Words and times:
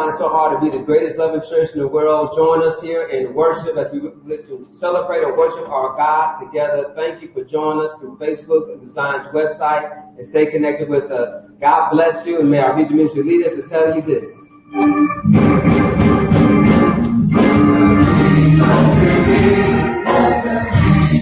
find 0.00 0.16
so 0.18 0.28
hard 0.28 0.56
to 0.56 0.60
be 0.64 0.70
the 0.76 0.82
greatest 0.82 1.18
loving 1.18 1.42
church 1.50 1.68
in 1.74 1.80
the 1.80 1.88
world. 1.88 2.30
Join 2.34 2.62
us 2.62 2.80
here 2.80 3.08
in 3.08 3.34
worship 3.34 3.76
as 3.76 3.92
we 3.92 4.00
to 4.00 4.68
celebrate 4.78 5.22
and 5.22 5.36
worship 5.36 5.68
our 5.68 5.94
God 5.96 6.40
together. 6.40 6.92
Thank 6.96 7.20
you 7.20 7.28
for 7.34 7.44
joining 7.44 7.84
us 7.84 7.92
through 8.00 8.16
Facebook 8.16 8.72
and 8.72 8.80
Design's 8.80 9.28
website 9.34 9.92
and 10.18 10.26
stay 10.30 10.50
connected 10.50 10.88
with 10.88 11.10
us. 11.12 11.28
God 11.60 11.90
bless 11.90 12.26
you 12.26 12.40
and 12.40 12.50
may 12.50 12.58
our 12.58 12.74
region 12.76 12.96
ministry 12.96 13.22
lead 13.24 13.46
us 13.46 13.52
to 13.60 13.68
tell 13.68 13.94
you 13.94 14.00
this. 14.00 14.24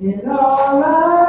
In 0.04 0.28
all 0.28 0.80
my 0.82 1.23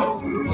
Oh. 0.00 0.47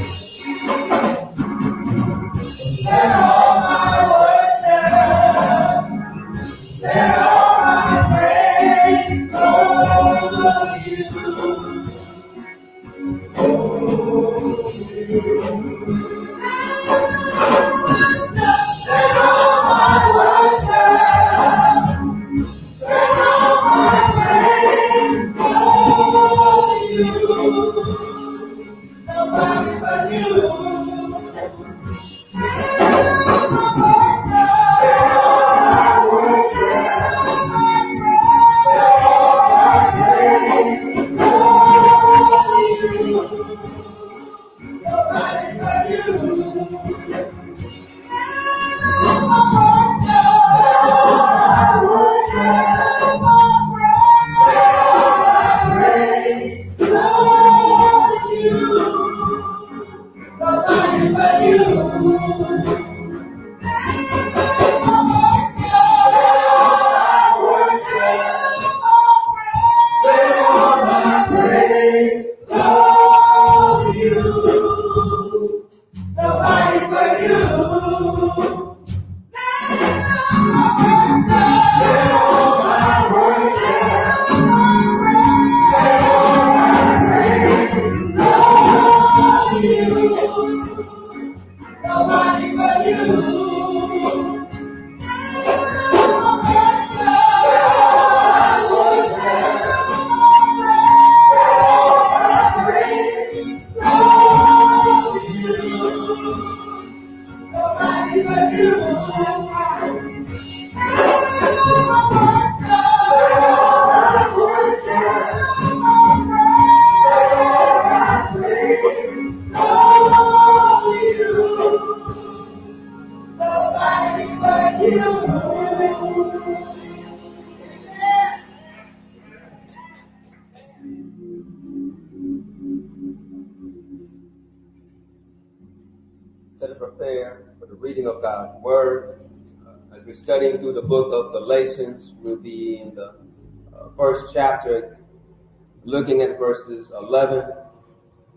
Looking 145.85 146.23
at 146.23 146.39
verses 146.39 146.89
11 146.97 147.45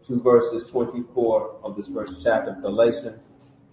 to 0.07 0.21
verses 0.21 0.69
24 0.71 1.59
of 1.63 1.75
this 1.75 1.87
first 1.93 2.13
chapter 2.23 2.51
of 2.51 2.61
Galatians. 2.61 3.19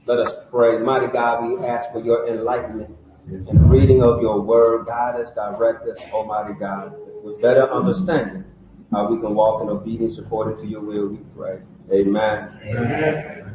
Let 0.07 0.19
us 0.19 0.33
pray. 0.51 0.79
Mighty 0.79 1.07
God, 1.13 1.47
we 1.47 1.65
ask 1.67 1.91
for 1.93 2.01
your 2.03 2.29
enlightenment 2.29 2.91
in 3.29 3.45
the 3.45 3.53
reading 3.53 4.03
of 4.03 4.21
your 4.21 4.41
word. 4.41 4.87
Guide 4.87 5.21
us, 5.21 5.33
direct 5.35 5.83
us, 5.89 5.97
Almighty 6.13 6.55
God, 6.59 6.93
with 7.23 7.41
better 7.41 7.71
understanding 7.73 8.45
how 8.93 9.11
we 9.11 9.21
can 9.21 9.35
walk 9.35 9.63
in 9.63 9.69
obedience 9.69 10.19
according 10.19 10.63
to 10.63 10.71
your 10.71 10.83
will, 10.83 11.09
we 11.09 11.19
pray. 11.37 11.61
Amen. 11.93 13.55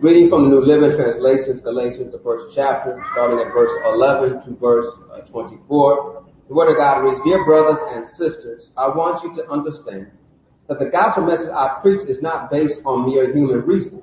Reading 0.00 0.30
from 0.30 0.44
the 0.44 0.56
New 0.56 0.64
Living 0.64 0.96
Translation, 0.96 1.60
Galatians, 1.62 2.10
the 2.12 2.20
first 2.24 2.56
chapter, 2.56 3.04
starting 3.12 3.38
at 3.38 3.52
verse 3.52 3.70
11 3.84 4.44
to 4.46 4.56
verse 4.58 4.86
uh, 5.12 5.20
24. 5.28 6.19
The 6.50 6.56
Word 6.56 6.72
of 6.72 6.78
God 6.78 7.06
reads, 7.06 7.20
Dear 7.22 7.44
brothers 7.44 7.78
and 7.94 8.04
sisters, 8.18 8.66
I 8.76 8.88
want 8.88 9.22
you 9.22 9.32
to 9.38 9.48
understand 9.48 10.10
that 10.66 10.80
the 10.80 10.90
gospel 10.90 11.22
message 11.24 11.46
I 11.46 11.78
preach 11.80 12.08
is 12.10 12.20
not 12.20 12.50
based 12.50 12.74
on 12.84 13.06
mere 13.06 13.32
human 13.32 13.60
reasoning. 13.60 14.02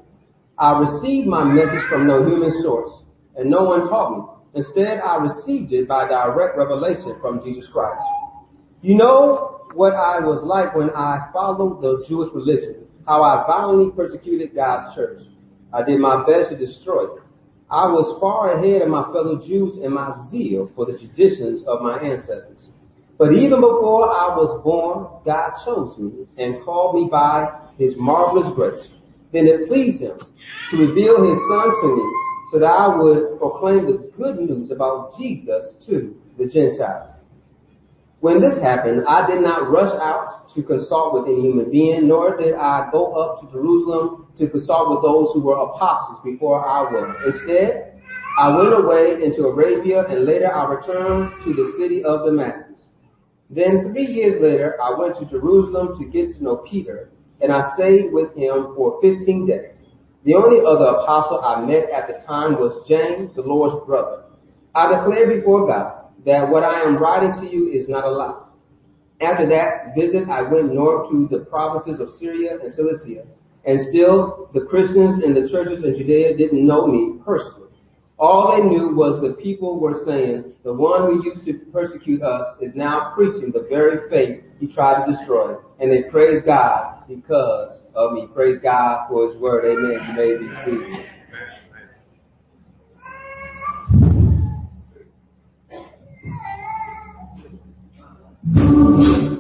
I 0.57 0.79
received 0.79 1.27
my 1.27 1.43
message 1.43 1.83
from 1.89 2.07
no 2.07 2.23
human 2.23 2.63
source, 2.63 3.03
and 3.35 3.51
no 3.51 3.65
one 3.65 3.89
taught 3.89 4.15
me. 4.15 4.63
Instead, 4.63 5.01
I 5.03 5.17
received 5.17 5.73
it 5.73 5.89
by 5.89 6.07
direct 6.07 6.57
revelation 6.57 7.19
from 7.19 7.43
Jesus 7.43 7.67
Christ. 7.73 7.99
You 8.81 8.95
know 8.95 9.67
what 9.73 9.91
I 9.91 10.23
was 10.23 10.39
like 10.45 10.73
when 10.73 10.89
I 10.91 11.27
followed 11.33 11.81
the 11.81 12.05
Jewish 12.07 12.29
religion, 12.33 12.87
how 13.05 13.23
I 13.23 13.43
violently 13.45 13.91
persecuted 13.91 14.55
God's 14.55 14.95
church. 14.95 15.19
I 15.73 15.83
did 15.83 15.99
my 15.99 16.23
best 16.25 16.51
to 16.51 16.55
destroy 16.55 17.11
it. 17.11 17.26
I 17.69 17.87
was 17.87 18.17
far 18.21 18.55
ahead 18.55 18.81
of 18.81 18.87
my 18.87 19.03
fellow 19.11 19.43
Jews 19.45 19.75
in 19.83 19.93
my 19.93 20.15
zeal 20.31 20.71
for 20.73 20.85
the 20.85 20.97
traditions 20.97 21.63
of 21.67 21.81
my 21.81 21.99
ancestors. 21.99 22.63
But 23.17 23.33
even 23.33 23.59
before 23.59 24.07
I 24.07 24.31
was 24.37 24.61
born, 24.63 25.07
God 25.25 25.51
chose 25.65 25.97
me 25.97 26.27
and 26.37 26.63
called 26.63 26.95
me 26.95 27.09
by 27.11 27.49
his 27.77 27.93
marvelous 27.97 28.53
grace. 28.55 28.87
Then 29.33 29.47
it 29.47 29.67
pleased 29.67 30.01
him 30.01 30.17
to 30.71 30.77
reveal 30.77 31.27
his 31.27 31.39
son 31.51 31.67
to 31.81 31.87
me 31.97 32.07
so 32.53 32.59
that 32.59 32.71
I 32.71 32.95
would 32.95 33.37
proclaim 33.37 33.85
the 33.85 34.11
good 34.15 34.39
news 34.39 34.71
about 34.71 35.17
Jesus 35.17 35.73
to 35.87 36.15
the 36.37 36.45
Gentiles. 36.45 37.15
When 38.21 38.39
this 38.39 38.61
happened, 38.61 39.03
I 39.07 39.27
did 39.27 39.41
not 39.41 39.69
rush 39.69 39.93
out 39.99 40.53
to 40.55 40.63
consult 40.63 41.13
with 41.13 41.25
any 41.25 41.41
human 41.41 41.69
being, 41.69 42.07
nor 42.07 42.37
did 42.37 42.55
I 42.55 42.89
go 42.91 43.13
up 43.13 43.41
to 43.41 43.51
Jerusalem 43.51 44.26
to 44.39 44.49
consult 44.49 44.89
with 44.89 45.01
those 45.01 45.29
who 45.33 45.41
were 45.41 45.57
apostles 45.57 46.19
before 46.23 46.63
I 46.67 46.83
was. 46.91 47.15
Instead, 47.25 48.01
I 48.39 48.55
went 48.55 48.73
away 48.73 49.23
into 49.23 49.47
Arabia 49.47 50.05
and 50.07 50.25
later 50.25 50.53
I 50.53 50.65
returned 50.75 51.31
to 51.43 51.53
the 51.53 51.73
city 51.79 52.03
of 52.03 52.25
Damascus. 52.25 52.75
Then 53.49 53.91
three 53.91 54.05
years 54.05 54.41
later, 54.41 54.77
I 54.81 54.97
went 54.97 55.17
to 55.19 55.25
Jerusalem 55.25 55.97
to 55.97 56.05
get 56.05 56.35
to 56.35 56.43
know 56.43 56.57
Peter 56.69 57.09
and 57.41 57.51
I 57.51 57.73
stayed 57.75 58.11
with 58.13 58.35
him 58.35 58.73
for 58.75 58.99
15 59.01 59.47
days. 59.47 59.77
The 60.25 60.33
only 60.33 60.59
other 60.65 60.85
apostle 60.85 61.41
I 61.41 61.65
met 61.65 61.89
at 61.89 62.07
the 62.07 62.25
time 62.25 62.53
was 62.53 62.85
James, 62.87 63.33
the 63.35 63.41
Lord's 63.41 63.85
brother. 63.85 64.23
I 64.75 64.93
declare 64.93 65.33
before 65.35 65.67
God 65.67 65.93
that 66.25 66.49
what 66.49 66.63
I 66.63 66.81
am 66.81 66.97
writing 66.97 67.41
to 67.41 67.51
you 67.51 67.71
is 67.71 67.87
not 67.87 68.03
a 68.03 68.09
lie. 68.11 68.43
After 69.21 69.47
that 69.49 69.95
visit, 69.97 70.29
I 70.29 70.43
went 70.43 70.73
north 70.73 71.09
to 71.09 71.27
the 71.31 71.45
provinces 71.45 71.99
of 71.99 72.11
Syria 72.19 72.59
and 72.61 72.73
Cilicia, 72.73 73.25
and 73.65 73.87
still, 73.89 74.49
the 74.53 74.61
Christians 74.61 75.23
in 75.23 75.33
the 75.33 75.49
churches 75.49 75.83
in 75.83 75.97
Judea 75.97 76.37
didn't 76.37 76.65
know 76.65 76.87
me 76.87 77.19
personally. 77.25 77.67
All 78.19 78.55
they 78.55 78.67
knew 78.67 78.95
was 78.95 79.21
the 79.21 79.41
people 79.41 79.79
were 79.79 80.03
saying, 80.05 80.53
the 80.63 80.73
one 80.73 81.03
who 81.03 81.23
used 81.23 81.45
to 81.45 81.53
persecute 81.71 82.23
us 82.23 82.45
is 82.61 82.71
now 82.75 83.11
preaching 83.13 83.51
the 83.51 83.67
very 83.69 84.09
faith 84.09 84.43
he 84.59 84.67
tried 84.67 85.05
to 85.05 85.11
destroy. 85.11 85.55
And 85.79 85.91
they 85.91 86.09
praise 86.09 86.41
God 86.45 87.03
because 87.07 87.79
of 87.93 88.13
me. 88.13 88.27
Praise 88.33 88.59
God 88.63 89.07
for 89.09 89.29
his 89.31 89.39
word. 89.39 89.65
Amen. 89.65 89.99
You 90.07 90.13
may 90.15 90.37
be 90.37 90.49
seated. 90.65 91.05
Thank 98.49 99.31
you. 99.31 99.36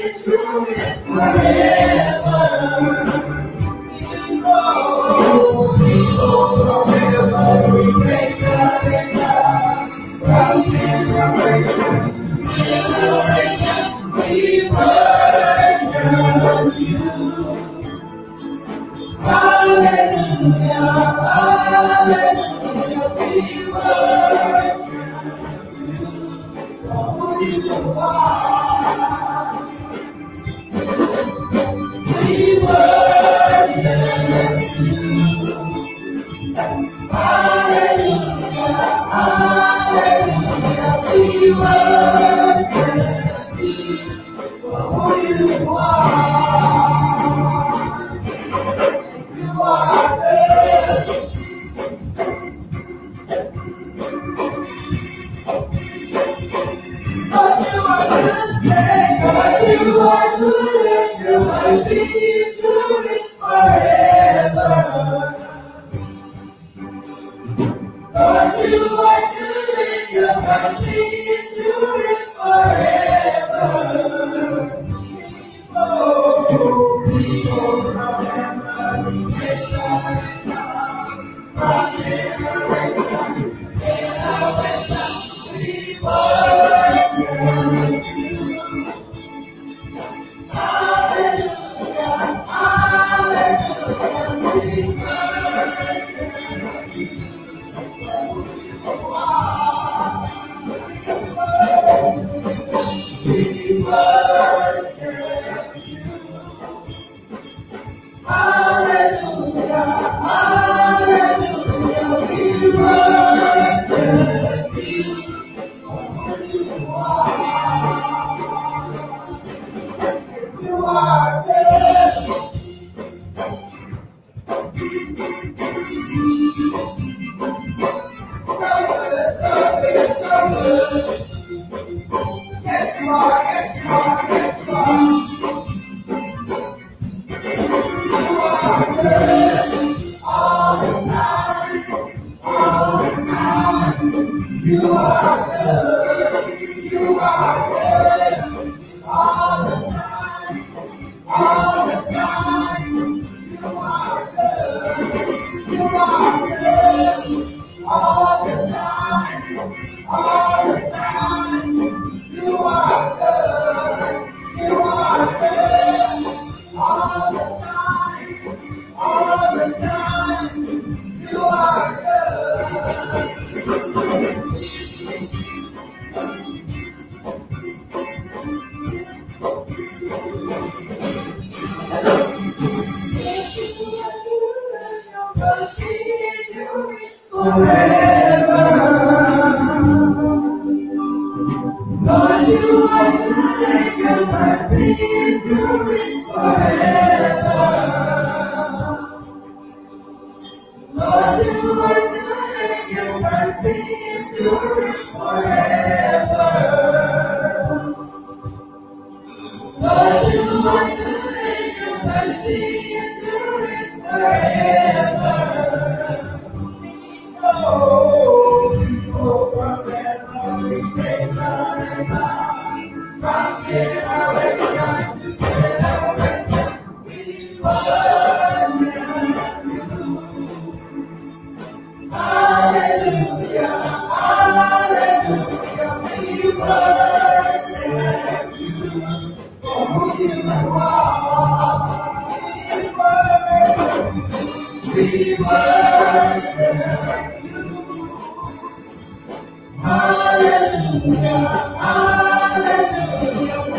is 0.00 0.22
true 0.24 0.38
forever. 1.06 1.48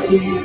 Lord, 0.09 0.38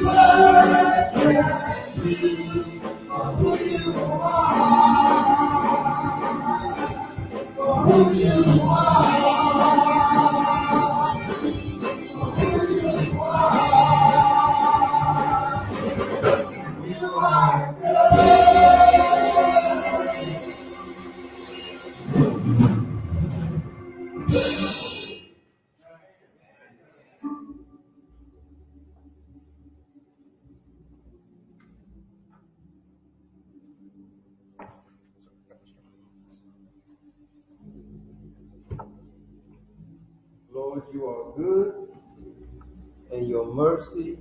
mercy 43.85 44.17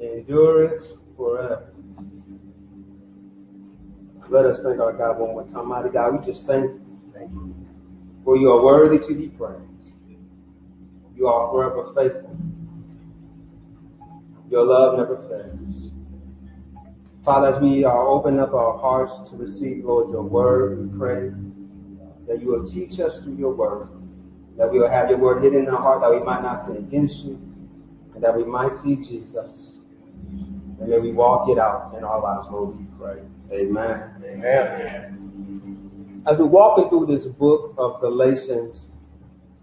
endureth 0.00 0.82
forever. 1.16 1.66
Let 4.28 4.46
us 4.46 4.60
thank 4.62 4.80
our 4.80 4.92
God 4.92 5.18
one 5.18 5.32
more 5.32 5.44
time. 5.44 5.68
Mighty 5.68 5.88
God, 5.90 6.20
we 6.20 6.32
just 6.32 6.46
thank 6.46 6.64
you. 6.64 6.80
Thank 7.12 7.32
you. 7.32 7.54
For 8.24 8.36
you 8.36 8.50
are 8.50 8.62
worthy 8.62 9.04
to 9.06 9.14
be 9.14 9.28
praised. 9.28 9.64
You 11.16 11.26
are 11.26 11.50
forever 11.50 11.92
faithful. 11.94 12.36
Your 14.48 14.64
love 14.64 14.98
never 14.98 15.16
fails. 15.28 15.92
Father, 17.24 17.56
as 17.56 17.62
we 17.62 17.84
are 17.84 18.08
open 18.08 18.38
up 18.38 18.54
our 18.54 18.78
hearts 18.78 19.30
to 19.30 19.36
receive, 19.36 19.84
Lord, 19.84 20.10
your 20.10 20.22
word, 20.22 20.78
we 20.78 20.98
pray 20.98 21.30
that 22.26 22.40
you 22.40 22.48
will 22.48 22.70
teach 22.70 22.98
us 23.00 23.12
through 23.22 23.36
your 23.36 23.54
word, 23.54 23.88
that 24.56 24.70
we 24.70 24.78
will 24.78 24.90
have 24.90 25.10
your 25.10 25.18
word 25.18 25.42
hidden 25.42 25.64
in 25.64 25.68
our 25.68 25.80
heart, 25.80 26.00
that 26.00 26.10
we 26.10 26.24
might 26.24 26.42
not 26.42 26.66
sin 26.66 26.76
against 26.76 27.16
you, 27.24 27.49
and 28.20 28.26
that 28.26 28.36
we 28.36 28.44
might 28.44 28.72
see 28.84 28.96
Jesus. 28.96 29.72
And 30.80 30.88
may 30.88 30.98
we 30.98 31.12
walk 31.12 31.48
it 31.48 31.58
out 31.58 31.94
in 31.96 32.04
our 32.04 32.20
lives, 32.20 32.48
Lord, 32.50 32.78
we 32.78 32.84
pray. 32.98 33.22
Amen. 33.50 34.14
Amen. 34.24 36.22
As 36.30 36.36
we're 36.38 36.44
walking 36.46 36.90
through 36.90 37.06
this 37.06 37.24
book 37.26 37.74
of 37.78 38.00
Galatians 38.02 38.76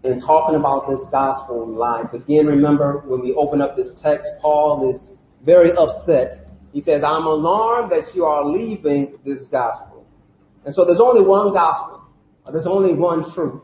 and 0.04 0.22
talking 0.22 0.56
about 0.56 0.90
this 0.90 1.02
gospel 1.12 1.64
in 1.64 1.76
life, 1.76 2.14
again, 2.14 2.48
remember 2.48 3.04
when 3.06 3.22
we 3.22 3.34
open 3.34 3.62
up 3.62 3.76
this 3.76 3.90
text, 4.02 4.28
Paul 4.42 4.92
is 4.94 5.12
very 5.46 5.72
upset. 5.74 6.48
He 6.74 6.82
says, 6.82 7.04
I'm 7.06 7.26
alarmed 7.26 7.92
that 7.92 8.16
you 8.16 8.26
are 8.26 8.44
leaving 8.44 9.20
this 9.24 9.46
gospel. 9.52 10.06
And 10.66 10.74
so 10.74 10.84
there's 10.84 11.00
only 11.00 11.22
one 11.22 11.54
gospel. 11.54 12.02
There's 12.52 12.66
only 12.66 12.94
one 12.94 13.32
truth. 13.34 13.62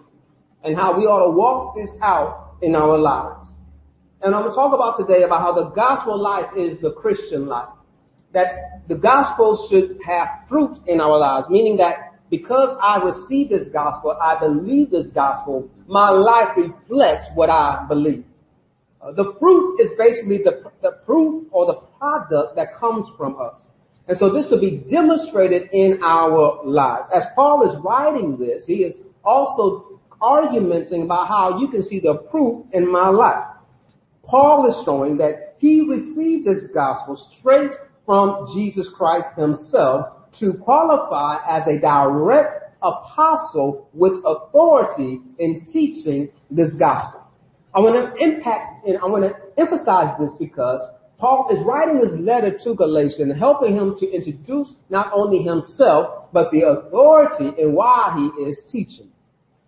And 0.63 0.75
how 0.75 0.95
we 0.97 1.05
ought 1.05 1.25
to 1.25 1.31
walk 1.31 1.75
this 1.75 1.89
out 2.01 2.57
in 2.61 2.75
our 2.75 2.97
lives. 2.97 3.42
And 4.23 4.33
I'm 4.33 4.43
going 4.43 4.53
to 4.53 4.55
talk 4.55 4.73
about 4.73 4.95
today 4.97 5.23
about 5.23 5.41
how 5.41 5.53
the 5.53 5.69
gospel 5.71 6.17
life 6.17 6.45
is 6.57 6.79
the 6.81 6.91
Christian 6.91 7.45
life. 7.47 7.67
That 8.33 8.87
the 8.87 8.95
gospel 8.95 9.67
should 9.69 9.99
have 10.05 10.27
fruit 10.47 10.77
in 10.87 11.01
our 11.01 11.19
lives, 11.19 11.47
meaning 11.49 11.75
that 11.77 12.13
because 12.29 12.75
I 12.81 13.03
receive 13.03 13.49
this 13.49 13.67
gospel, 13.73 14.17
I 14.19 14.39
believe 14.39 14.91
this 14.91 15.07
gospel, 15.13 15.69
my 15.87 16.09
life 16.09 16.57
reflects 16.57 17.25
what 17.35 17.49
I 17.49 17.85
believe. 17.87 18.23
Uh, 19.01 19.11
the 19.11 19.35
fruit 19.39 19.77
is 19.81 19.89
basically 19.97 20.37
the, 20.37 20.71
the 20.81 20.93
proof 21.05 21.45
or 21.51 21.65
the 21.65 21.79
product 21.99 22.55
that 22.55 22.75
comes 22.79 23.07
from 23.17 23.35
us. 23.39 23.61
And 24.07 24.17
so 24.17 24.31
this 24.31 24.47
will 24.49 24.61
be 24.61 24.83
demonstrated 24.89 25.69
in 25.73 25.99
our 26.01 26.61
lives. 26.63 27.09
As 27.13 27.23
Paul 27.35 27.69
is 27.69 27.77
writing 27.83 28.37
this, 28.37 28.65
he 28.65 28.83
is 28.83 28.95
also 29.23 29.99
argumenting 30.21 31.03
about 31.03 31.27
how 31.27 31.59
you 31.59 31.67
can 31.67 31.83
see 31.83 31.99
the 31.99 32.15
proof 32.15 32.65
in 32.71 32.89
my 32.89 33.09
life. 33.09 33.52
Paul 34.25 34.69
is 34.69 34.85
showing 34.85 35.17
that 35.17 35.55
he 35.57 35.81
received 35.81 36.47
this 36.47 36.63
gospel 36.73 37.17
straight 37.39 37.71
from 38.05 38.47
Jesus 38.53 38.89
Christ 38.95 39.27
himself 39.37 40.07
to 40.39 40.53
qualify 40.53 41.37
as 41.47 41.67
a 41.67 41.79
direct 41.79 42.75
apostle 42.81 43.87
with 43.93 44.13
authority 44.25 45.21
in 45.39 45.65
teaching 45.71 46.29
this 46.49 46.73
gospel. 46.73 47.21
I 47.73 47.79
want 47.79 47.95
to 47.95 48.23
impact 48.23 48.85
and 48.87 48.97
I 48.97 49.05
want 49.05 49.23
to 49.23 49.61
emphasize 49.61 50.15
this 50.19 50.31
because 50.39 50.81
Paul 51.17 51.47
is 51.51 51.63
writing 51.65 51.99
this 52.01 52.19
letter 52.19 52.57
to 52.63 52.75
Galatians, 52.75 53.33
helping 53.39 53.75
him 53.75 53.95
to 53.99 54.11
introduce 54.11 54.73
not 54.89 55.11
only 55.13 55.41
himself, 55.41 56.25
but 56.33 56.51
the 56.51 56.67
authority 56.67 57.61
and 57.61 57.73
why 57.73 58.13
he 58.17 58.43
is 58.43 58.61
teaching. 58.71 59.09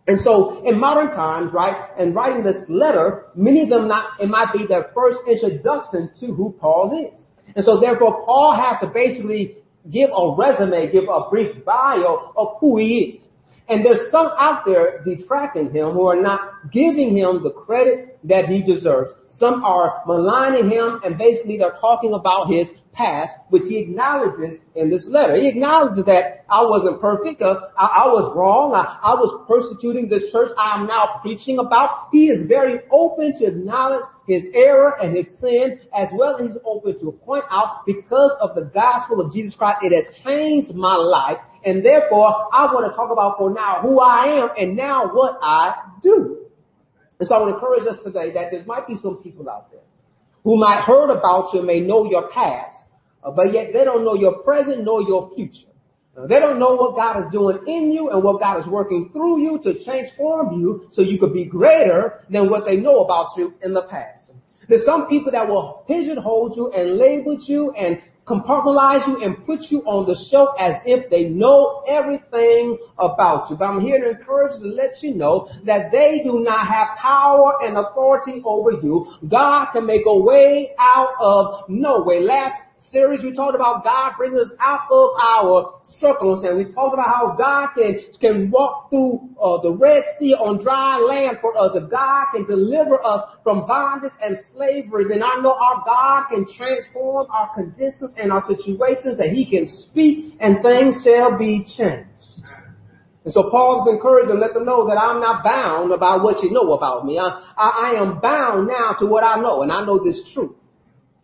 And 0.07 0.19
so 0.21 0.63
in 0.63 0.79
modern 0.79 1.15
times, 1.15 1.51
right, 1.51 1.89
and 1.97 2.13
writing 2.13 2.43
this 2.43 2.57
letter, 2.69 3.25
many 3.35 3.63
of 3.63 3.69
them 3.69 3.87
not, 3.87 4.19
it 4.19 4.29
might 4.29 4.53
be 4.53 4.67
their 4.67 4.91
first 4.93 5.19
introduction 5.27 6.11
to 6.19 6.27
who 6.27 6.55
Paul 6.59 7.09
is. 7.11 7.21
And 7.55 7.65
so 7.65 7.79
therefore 7.79 8.23
Paul 8.25 8.55
has 8.55 8.79
to 8.81 8.93
basically 8.93 9.57
give 9.91 10.09
a 10.09 10.35
resume, 10.37 10.91
give 10.91 11.05
a 11.05 11.29
brief 11.29 11.63
bio 11.65 12.33
of 12.37 12.57
who 12.59 12.77
he 12.77 13.17
is. 13.17 13.27
And 13.67 13.83
there's 13.83 14.11
some 14.11 14.27
out 14.39 14.61
there 14.65 15.03
detracting 15.03 15.71
him 15.71 15.91
who 15.91 16.05
are 16.05 16.21
not 16.21 16.71
giving 16.71 17.17
him 17.17 17.41
the 17.41 17.49
credit 17.49 18.19
that 18.25 18.45
he 18.45 18.61
deserves. 18.61 19.11
Some 19.29 19.63
are 19.63 20.03
maligning 20.05 20.69
him 20.69 21.01
and 21.03 21.17
basically 21.17 21.57
they're 21.57 21.77
talking 21.81 22.13
about 22.13 22.47
his 22.47 22.67
past, 22.95 23.34
which 23.49 23.63
he 23.67 23.77
acknowledges 23.77 24.60
in 24.75 24.89
this 24.89 25.05
letter. 25.08 25.36
He 25.36 25.47
acknowledges 25.47 26.05
that 26.05 26.45
I 26.49 26.63
wasn't 26.63 27.01
perfect, 27.01 27.41
uh, 27.41 27.69
I, 27.77 27.86
I, 27.86 28.05
was 28.08 28.34
wrong, 28.36 28.73
I, 28.73 28.99
I 29.03 29.13
was 29.15 29.45
persecuting 29.47 30.10
this 30.10 30.31
church 30.31 30.49
I'm 30.58 30.88
now 30.88 31.19
preaching 31.21 31.60
about. 31.60 32.10
He 32.12 32.27
is 32.27 32.47
very 32.47 32.79
open 32.91 33.38
to 33.39 33.45
acknowledge 33.45 34.05
his 34.27 34.43
error 34.53 34.95
and 35.01 35.15
his 35.15 35.27
sin, 35.39 35.79
as 35.95 36.10
well 36.13 36.38
he's 36.41 36.58
open 36.65 36.99
to 36.99 37.12
point 37.25 37.43
out 37.51 37.86
because 37.86 38.31
of 38.41 38.55
the 38.55 38.71
gospel 38.73 39.21
of 39.21 39.34
Jesus 39.34 39.55
Christ, 39.55 39.79
it 39.84 39.93
has 39.93 40.23
changed 40.23 40.73
my 40.73 40.95
life 40.95 41.38
and 41.65 41.84
therefore, 41.84 42.47
I 42.53 42.65
want 42.65 42.91
to 42.91 42.95
talk 42.95 43.12
about 43.12 43.39
for 43.39 43.49
now 43.49 43.81
who 43.81 43.99
I 43.99 44.43
am 44.43 44.49
and 44.55 44.77
now 44.77 45.10
what 45.12 45.39
I 45.41 45.73
do. 46.03 46.45
And 47.19 47.27
so 47.27 47.36
I 47.36 47.39
want 47.39 47.49
to 47.49 47.55
encourage 47.55 47.88
us 47.88 48.03
today 48.03 48.31
that 48.34 48.51
there 48.51 48.63
might 48.65 48.86
be 48.88 48.95
some 48.97 49.17
people 49.17 49.49
out 49.49 49.71
there 49.71 49.81
who 50.43 50.58
might 50.58 50.84
heard 50.84 51.10
about 51.10 51.53
you, 51.53 51.63
may 51.63 51.79
know 51.79 52.08
your 52.08 52.29
past, 52.29 52.75
but 53.31 53.53
yet 53.53 53.73
they 53.73 53.83
don't 53.83 54.03
know 54.03 54.15
your 54.15 54.39
present 54.39 54.83
nor 54.83 55.01
your 55.01 55.31
future. 55.35 55.67
Uh, 56.17 56.27
they 56.27 56.39
don't 56.39 56.59
know 56.59 56.75
what 56.75 56.95
God 56.95 57.19
is 57.19 57.31
doing 57.31 57.59
in 57.67 57.91
you 57.91 58.09
and 58.09 58.23
what 58.23 58.39
God 58.39 58.59
is 58.59 58.67
working 58.67 59.09
through 59.11 59.41
you 59.41 59.59
to 59.63 59.83
transform 59.83 60.59
you 60.59 60.88
so 60.91 61.01
you 61.01 61.19
could 61.19 61.33
be 61.33 61.45
greater 61.45 62.23
than 62.29 62.49
what 62.49 62.65
they 62.65 62.77
know 62.77 63.03
about 63.03 63.29
you 63.38 63.53
in 63.61 63.73
the 63.73 63.83
past. 63.83 64.25
There's 64.69 64.85
some 64.85 65.07
people 65.07 65.31
that 65.33 65.47
will 65.47 65.83
pigeonhole 65.88 66.53
you 66.55 66.71
and 66.71 66.97
label 66.97 67.38
you 67.45 67.71
and 67.71 67.99
compartmentalize 68.25 69.07
you 69.07 69.23
and 69.23 69.45
put 69.45 69.59
you 69.69 69.81
on 69.81 70.07
the 70.07 70.17
shelf 70.31 70.49
as 70.59 70.73
if 70.85 71.09
they 71.11 71.25
know 71.25 71.83
everything 71.88 72.77
about 72.97 73.49
you. 73.49 73.57
But 73.57 73.65
I'm 73.65 73.81
here 73.81 73.99
to 73.99 74.17
encourage 74.17 74.53
you 74.59 74.71
to 74.71 74.75
let 74.75 75.03
you 75.03 75.13
know 75.13 75.47
that 75.65 75.91
they 75.91 76.21
do 76.23 76.39
not 76.39 76.67
have 76.67 76.97
power 76.97 77.53
and 77.61 77.77
authority 77.77 78.41
over 78.43 78.71
you. 78.71 79.05
God 79.29 79.67
can 79.73 79.85
make 79.85 80.03
a 80.07 80.17
way 80.17 80.71
out 80.79 81.13
of 81.19 81.69
no 81.69 82.01
way. 82.01 82.21
Last 82.21 82.55
series, 82.91 83.23
we 83.23 83.33
talked 83.33 83.55
about 83.55 83.83
God 83.83 84.13
bringing 84.17 84.39
us 84.39 84.51
out 84.59 84.87
of 84.91 85.09
our 85.21 85.79
circles, 85.99 86.43
and 86.43 86.57
we 86.57 86.71
talked 86.73 86.93
about 86.93 87.07
how 87.07 87.35
God 87.37 87.69
can, 87.75 87.99
can 88.19 88.51
walk 88.51 88.89
through 88.89 89.29
uh, 89.41 89.61
the 89.61 89.71
Red 89.71 90.03
Sea 90.19 90.33
on 90.33 90.63
dry 90.63 90.97
land 90.99 91.37
for 91.41 91.57
us. 91.57 91.71
If 91.75 91.89
God 91.89 92.25
can 92.33 92.45
deliver 92.45 93.03
us 93.05 93.21
from 93.43 93.65
bondage 93.67 94.13
and 94.21 94.37
slavery, 94.53 95.05
then 95.09 95.23
I 95.23 95.41
know 95.41 95.53
our 95.53 95.83
God 95.85 96.29
can 96.29 96.45
transform 96.57 97.27
our 97.31 97.53
conditions 97.55 98.13
and 98.17 98.31
our 98.31 98.43
situations, 98.47 99.17
that 99.17 99.29
He 99.29 99.45
can 99.49 99.67
speak 99.67 100.35
and 100.39 100.61
things 100.61 101.01
shall 101.03 101.37
be 101.37 101.65
changed. 101.77 102.09
And 103.25 103.33
so 103.33 103.49
Paul 103.49 103.81
is 103.81 103.93
encouraged 103.93 104.29
and 104.29 104.39
let 104.39 104.53
them 104.53 104.65
know 104.65 104.87
that 104.87 104.97
I'm 104.97 105.19
not 105.19 105.43
bound 105.43 105.91
about 105.91 106.23
what 106.23 106.43
you 106.43 106.51
know 106.51 106.73
about 106.73 107.05
me. 107.05 107.17
I, 107.17 107.41
I, 107.57 107.91
I 107.93 108.01
am 108.01 108.19
bound 108.19 108.67
now 108.67 108.95
to 108.99 109.07
what 109.07 109.23
I 109.23 109.41
know, 109.41 109.63
and 109.63 109.71
I 109.71 109.83
know 109.83 110.03
this 110.03 110.21
truth 110.33 110.55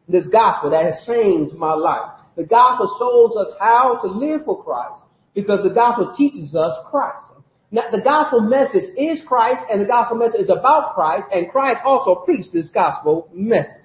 this 0.08 0.28
gospel 0.28 0.72
that 0.72 0.86
has 0.86 1.06
changed 1.06 1.56
my 1.56 1.74
life. 1.74 2.12
The 2.36 2.44
gospel 2.44 2.88
shows 3.00 3.36
us 3.36 3.54
how 3.60 4.00
to 4.02 4.08
live 4.08 4.46
for 4.46 4.64
Christ 4.64 5.02
because 5.34 5.64
the 5.64 5.70
gospel 5.70 6.14
teaches 6.16 6.56
us 6.56 6.74
Christ. 6.90 7.26
Now, 7.72 7.84
the 7.90 8.02
gospel 8.02 8.42
message 8.42 8.90
is 8.98 9.22
Christ 9.26 9.64
and 9.72 9.82
the 9.82 9.86
gospel 9.86 10.18
message 10.18 10.42
is 10.42 10.50
about 10.50 10.94
Christ 10.94 11.28
and 11.34 11.50
Christ 11.50 11.80
also 11.86 12.16
preached 12.16 12.52
this 12.52 12.70
gospel 12.70 13.30
message. 13.34 13.82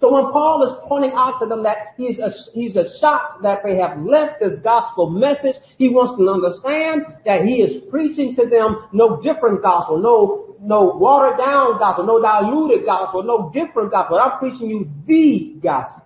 So 0.00 0.12
when 0.12 0.32
Paul 0.32 0.66
is 0.66 0.84
pointing 0.88 1.12
out 1.14 1.38
to 1.38 1.46
them 1.46 1.62
that 1.62 1.94
he's 1.96 2.18
a, 2.18 2.30
he's 2.52 2.74
a 2.74 2.84
shocked 2.98 3.44
that 3.44 3.60
they 3.62 3.76
have 3.76 4.02
left 4.02 4.40
this 4.40 4.58
gospel 4.60 5.08
message, 5.08 5.54
he 5.78 5.88
wants 5.88 6.18
to 6.18 6.28
understand 6.28 7.22
that 7.24 7.46
he 7.46 7.62
is 7.62 7.84
preaching 7.88 8.34
to 8.34 8.46
them 8.50 8.88
no 8.92 9.22
different 9.22 9.62
gospel, 9.62 10.02
no 10.02 10.51
no 10.62 10.96
watered 10.96 11.38
down 11.38 11.78
gospel, 11.78 12.06
no 12.06 12.22
diluted 12.22 12.86
gospel, 12.86 13.22
no 13.22 13.50
different 13.52 13.90
gospel. 13.90 14.18
I'm 14.18 14.38
preaching 14.38 14.70
you 14.70 14.88
the 15.06 15.58
gospel. 15.60 16.02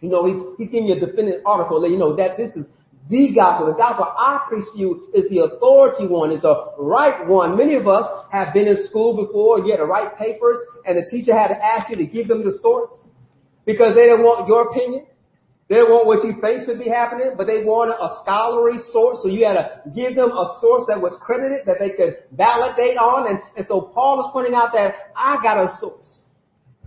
You 0.00 0.08
know, 0.08 0.26
he's, 0.26 0.42
he's 0.58 0.68
giving 0.70 0.88
you 0.88 0.96
a 0.96 1.00
definitive 1.00 1.42
article 1.44 1.80
that 1.80 1.90
you 1.90 1.98
know 1.98 2.16
that 2.16 2.36
this 2.36 2.54
is 2.56 2.66
the 3.08 3.32
gospel. 3.34 3.66
The 3.66 3.78
gospel 3.78 4.06
I 4.06 4.40
preach 4.48 4.64
you 4.76 5.08
is 5.14 5.26
the 5.28 5.40
authority 5.40 6.06
one. 6.06 6.30
It's 6.30 6.44
a 6.44 6.72
right 6.78 7.26
one. 7.26 7.56
Many 7.56 7.74
of 7.74 7.88
us 7.88 8.06
have 8.30 8.54
been 8.54 8.68
in 8.68 8.84
school 8.86 9.16
before. 9.16 9.58
You 9.60 9.72
had 9.72 9.78
to 9.78 9.86
write 9.86 10.16
papers 10.16 10.58
and 10.84 10.96
the 10.96 11.08
teacher 11.10 11.36
had 11.36 11.48
to 11.48 11.64
ask 11.64 11.90
you 11.90 11.96
to 11.96 12.06
give 12.06 12.28
them 12.28 12.44
the 12.44 12.56
source 12.62 12.90
because 13.64 13.94
they 13.94 14.06
didn't 14.06 14.22
want 14.22 14.48
your 14.48 14.70
opinion. 14.70 15.06
They 15.72 15.80
want 15.80 16.04
what 16.04 16.22
you 16.22 16.36
think 16.38 16.66
should 16.66 16.78
be 16.78 16.90
happening, 16.90 17.32
but 17.34 17.46
they 17.46 17.64
wanted 17.64 17.96
a 17.96 18.20
scholarly 18.20 18.76
source. 18.92 19.20
So 19.22 19.28
you 19.28 19.46
had 19.46 19.56
to 19.56 19.80
give 19.96 20.14
them 20.14 20.28
a 20.28 20.58
source 20.60 20.84
that 20.86 21.00
was 21.00 21.16
credited 21.18 21.64
that 21.64 21.80
they 21.80 21.96
could 21.96 22.28
validate 22.36 22.98
on. 22.98 23.24
And, 23.26 23.40
and 23.56 23.64
so 23.64 23.80
Paul 23.80 24.20
is 24.20 24.28
pointing 24.34 24.52
out 24.52 24.74
that 24.74 25.16
I 25.16 25.40
got 25.42 25.56
a 25.56 25.74
source. 25.80 26.20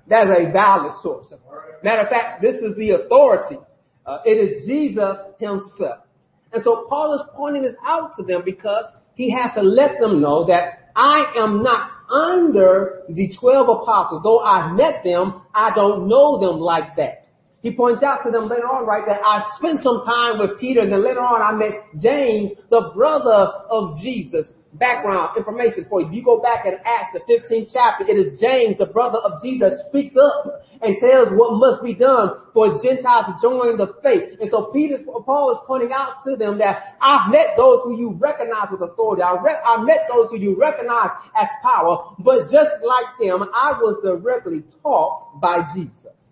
That 0.06 0.30
is 0.30 0.38
a 0.38 0.52
valid 0.52 0.92
source. 1.02 1.34
Matter 1.82 2.04
of 2.04 2.10
fact, 2.10 2.44
this 2.44 2.58
is 2.58 2.78
the 2.78 2.92
authority. 2.92 3.58
Uh, 4.06 4.20
it 4.24 4.38
is 4.38 4.68
Jesus 4.68 5.18
himself. 5.40 6.06
And 6.54 6.62
so 6.62 6.86
Paul 6.88 7.16
is 7.16 7.22
pointing 7.34 7.64
this 7.64 7.74
out 7.88 8.12
to 8.18 8.24
them 8.24 8.44
because 8.46 8.86
he 9.16 9.34
has 9.34 9.56
to 9.56 9.64
let 9.64 10.00
them 10.00 10.22
know 10.22 10.46
that 10.46 10.92
I 10.96 11.34
am 11.38 11.64
not 11.64 11.90
under 12.14 13.02
the 13.10 13.34
12 13.36 13.82
apostles. 13.82 14.22
Though 14.22 14.46
I 14.46 14.72
met 14.74 15.04
them, 15.04 15.42
I 15.56 15.74
don't 15.74 16.08
know 16.08 16.40
them 16.40 16.60
like 16.60 16.96
that. 16.98 17.26
He 17.66 17.74
points 17.74 18.04
out 18.04 18.22
to 18.22 18.30
them 18.30 18.48
later 18.48 18.70
on, 18.70 18.86
right, 18.86 19.02
that 19.10 19.26
I 19.26 19.42
spent 19.58 19.80
some 19.82 20.06
time 20.06 20.38
with 20.38 20.60
Peter, 20.62 20.82
and 20.82 20.94
then 20.94 21.04
later 21.04 21.26
on 21.26 21.42
I 21.42 21.50
met 21.58 21.82
James, 21.98 22.52
the 22.70 22.92
brother 22.94 23.50
of 23.74 23.98
Jesus. 24.04 24.46
Background 24.74 25.34
information 25.36 25.88
for 25.90 26.02
you. 26.02 26.12
You 26.12 26.24
go 26.24 26.40
back 26.40 26.68
and 26.68 26.78
Acts, 26.86 27.18
the 27.18 27.26
15th 27.26 27.74
chapter, 27.74 28.06
it 28.06 28.14
is 28.14 28.40
James, 28.40 28.78
the 28.78 28.86
brother 28.86 29.18
of 29.18 29.42
Jesus, 29.42 29.82
speaks 29.90 30.14
up 30.14 30.62
and 30.84 31.00
tells 31.00 31.30
what 31.34 31.58
must 31.58 31.82
be 31.82 31.96
done 31.96 32.38
for 32.54 32.70
Gentiles 32.84 33.34
to 33.34 33.36
join 33.42 33.78
the 33.78 33.98
faith. 34.04 34.38
And 34.40 34.48
so 34.48 34.70
Peter, 34.70 35.00
Paul 35.26 35.54
is 35.54 35.58
pointing 35.66 35.90
out 35.92 36.22
to 36.28 36.36
them 36.36 36.60
that 36.60 36.78
I've 37.02 37.32
met 37.32 37.58
those 37.58 37.82
who 37.84 37.98
you 37.98 38.12
recognize 38.12 38.70
with 38.70 38.82
authority. 38.82 39.24
I, 39.24 39.42
re- 39.42 39.64
I 39.66 39.82
met 39.82 40.06
those 40.14 40.30
who 40.30 40.38
you 40.38 40.54
recognize 40.54 41.10
as 41.34 41.48
power, 41.64 42.14
but 42.20 42.44
just 42.52 42.78
like 42.86 43.10
them, 43.18 43.50
I 43.56 43.74
was 43.82 43.98
directly 44.04 44.62
taught 44.84 45.42
by 45.42 45.66
Jesus. 45.74 46.25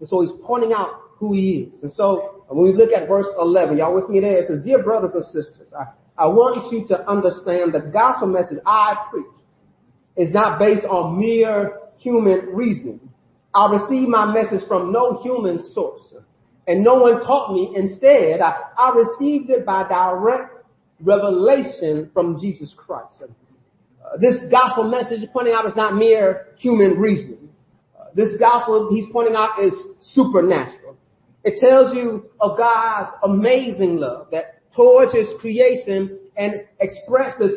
And 0.00 0.08
so 0.08 0.22
he's 0.22 0.32
pointing 0.44 0.72
out 0.72 0.88
who 1.18 1.34
he 1.34 1.70
is. 1.70 1.82
And 1.82 1.92
so 1.92 2.44
when 2.48 2.64
we 2.64 2.72
look 2.72 2.90
at 2.92 3.06
verse 3.06 3.26
11, 3.38 3.78
y'all 3.78 3.94
with 3.94 4.08
me 4.08 4.20
there, 4.20 4.38
it 4.38 4.46
says, 4.48 4.62
Dear 4.62 4.82
brothers 4.82 5.12
and 5.14 5.24
sisters, 5.26 5.68
I, 5.78 5.84
I 6.16 6.26
want 6.26 6.72
you 6.72 6.86
to 6.88 7.08
understand 7.08 7.74
the 7.74 7.90
gospel 7.92 8.28
message 8.28 8.58
I 8.66 8.94
preach 9.10 9.26
is 10.16 10.32
not 10.32 10.58
based 10.58 10.84
on 10.86 11.18
mere 11.20 11.78
human 11.98 12.46
reasoning. 12.52 13.00
I 13.54 13.70
received 13.70 14.08
my 14.08 14.32
message 14.32 14.66
from 14.66 14.92
no 14.92 15.20
human 15.22 15.62
source. 15.72 16.02
And 16.66 16.84
no 16.84 16.94
one 16.94 17.20
taught 17.20 17.52
me. 17.52 17.72
Instead, 17.74 18.40
I, 18.40 18.60
I 18.78 18.94
received 18.94 19.50
it 19.50 19.66
by 19.66 19.88
direct 19.88 20.64
revelation 21.00 22.10
from 22.12 22.38
Jesus 22.40 22.72
Christ. 22.76 23.14
Uh, 23.22 24.16
this 24.18 24.36
gospel 24.50 24.84
message 24.84 25.28
pointing 25.32 25.54
out 25.54 25.66
is 25.66 25.74
not 25.74 25.96
mere 25.96 26.48
human 26.58 26.98
reasoning 26.98 27.39
this 28.14 28.36
gospel 28.38 28.88
he's 28.92 29.06
pointing 29.12 29.34
out 29.34 29.62
is 29.62 29.74
supernatural. 29.98 30.96
It 31.44 31.58
tells 31.58 31.94
you 31.94 32.30
of 32.40 32.58
God's 32.58 33.10
amazing 33.24 33.96
love 33.96 34.28
that 34.32 34.60
towards 34.76 35.12
his 35.12 35.28
creation 35.40 36.18
and 36.36 36.64
expressed 36.80 37.38
this, 37.38 37.52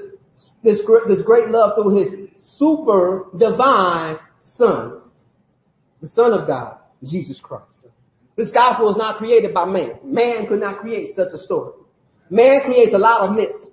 this, 0.63 0.80
this 1.08 1.22
great 1.26 1.50
love 1.50 1.74
through 1.76 1.98
his 1.98 2.30
super 2.58 3.28
divine 3.38 4.18
son, 4.56 5.02
the 6.02 6.08
son 6.10 6.34
of 6.34 6.48
God, 6.48 6.78
Jesus 7.04 7.39
Christ. 7.42 7.66
This 8.36 8.52
gospel 8.52 8.88
was 8.88 8.98
not 8.98 9.18
created 9.18 9.54
by 9.54 9.66
man. 9.66 9.92
Man 10.04 10.48
could 10.48 10.60
not 10.60 10.80
create 10.80 11.10
such 11.16 11.30
a 11.34 11.38
story. 11.38 11.74
Man 12.30 12.62
creates 12.66 12.94
a 12.94 12.98
lot 12.98 13.30
of 13.30 13.36
myths, 13.36 13.68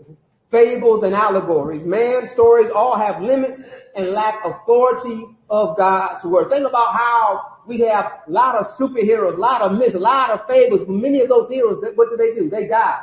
fables, 0.50 1.02
and 1.02 1.14
allegories. 1.14 1.82
Man's 1.84 2.30
stories 2.32 2.70
all 2.74 2.98
have 2.98 3.22
limits 3.22 3.60
and 3.94 4.10
lack 4.10 4.42
authority 4.44 5.26
of 5.48 5.76
God's 5.76 6.24
word. 6.24 6.48
Think 6.50 6.68
about 6.68 6.94
how 6.94 7.58
we 7.66 7.80
have 7.80 8.06
a 8.26 8.30
lot 8.30 8.56
of 8.56 8.66
superheroes, 8.78 9.36
a 9.36 9.40
lot 9.40 9.62
of 9.62 9.72
myths, 9.78 9.94
a 9.94 9.98
lot 9.98 10.30
of 10.30 10.40
fables. 10.46 10.86
Many 10.88 11.20
of 11.20 11.28
those 11.28 11.48
heroes, 11.48 11.78
what 11.94 12.08
do 12.10 12.16
they 12.16 12.38
do? 12.38 12.48
They 12.48 12.66
die. 12.66 13.02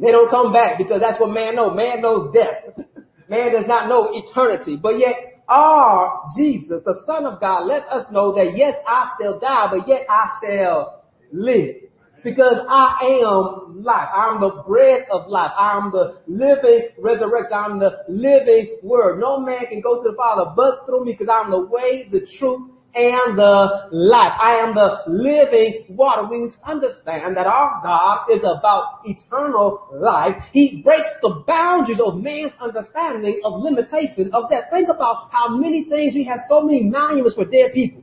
They 0.00 0.12
don't 0.12 0.30
come 0.30 0.52
back 0.52 0.78
because 0.78 1.00
that's 1.00 1.20
what 1.20 1.30
man 1.30 1.56
knows. 1.56 1.76
Man 1.76 2.02
knows 2.02 2.32
death. 2.32 2.86
Man 3.28 3.52
does 3.52 3.66
not 3.66 3.90
know 3.90 4.10
eternity. 4.12 4.76
But 4.76 4.98
yet 4.98 5.42
our 5.48 6.22
Jesus, 6.36 6.82
the 6.84 7.02
Son 7.06 7.26
of 7.26 7.40
God, 7.40 7.66
let 7.66 7.82
us 7.88 8.06
know 8.10 8.34
that 8.34 8.56
yes, 8.56 8.76
I 8.86 9.10
shall 9.20 9.38
die, 9.38 9.66
but 9.70 9.88
yet 9.88 10.06
I 10.08 10.28
shall 10.42 11.04
live. 11.32 11.76
Because 12.24 12.56
I 12.68 13.22
am 13.22 13.82
life. 13.82 14.08
I'm 14.14 14.40
the 14.40 14.62
bread 14.66 15.06
of 15.10 15.28
life. 15.28 15.52
I'm 15.56 15.92
the 15.92 16.20
living 16.26 16.88
resurrection. 16.98 17.52
I'm 17.54 17.78
the 17.78 18.04
living 18.08 18.78
word. 18.82 19.20
No 19.20 19.40
man 19.40 19.66
can 19.68 19.80
go 19.80 20.02
to 20.02 20.10
the 20.10 20.16
Father 20.16 20.52
but 20.56 20.86
through 20.86 21.04
me 21.04 21.12
because 21.12 21.28
I'm 21.28 21.50
the 21.50 21.60
way, 21.60 22.08
the 22.10 22.26
truth, 22.38 22.70
and 22.94 23.38
the 23.38 23.88
life. 23.92 24.32
I 24.40 24.56
am 24.56 24.74
the 24.74 25.02
living 25.06 25.84
water. 25.90 26.26
We 26.28 26.50
understand 26.66 27.36
that 27.36 27.46
our 27.46 27.80
God 27.82 28.26
is 28.32 28.40
about 28.40 29.00
eternal 29.04 29.88
life. 29.92 30.34
He 30.52 30.80
breaks 30.82 31.10
the 31.22 31.44
boundaries 31.46 32.00
of 32.04 32.20
man's 32.20 32.52
understanding 32.60 33.40
of 33.44 33.60
limitation 33.62 34.30
of 34.32 34.50
death. 34.50 34.64
Think 34.70 34.88
about 34.88 35.28
how 35.30 35.56
many 35.56 35.84
things 35.84 36.14
we 36.14 36.24
have 36.24 36.40
so 36.48 36.62
many 36.62 36.82
monuments 36.84 37.36
for 37.36 37.44
dead 37.44 37.72
people. 37.72 37.97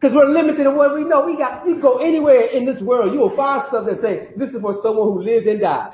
Because 0.00 0.14
we're 0.14 0.28
limited 0.28 0.66
in 0.66 0.76
what 0.76 0.94
we 0.94 1.04
know. 1.04 1.24
We 1.24 1.36
got, 1.36 1.66
we 1.66 1.80
go 1.80 1.98
anywhere 1.98 2.46
in 2.52 2.66
this 2.66 2.82
world. 2.82 3.14
You 3.14 3.20
will 3.20 3.36
find 3.36 3.62
stuff 3.68 3.86
that 3.86 4.00
say, 4.02 4.28
this 4.36 4.50
is 4.50 4.60
for 4.60 4.74
someone 4.82 5.12
who 5.12 5.22
lived 5.22 5.46
and 5.46 5.60
died. 5.60 5.92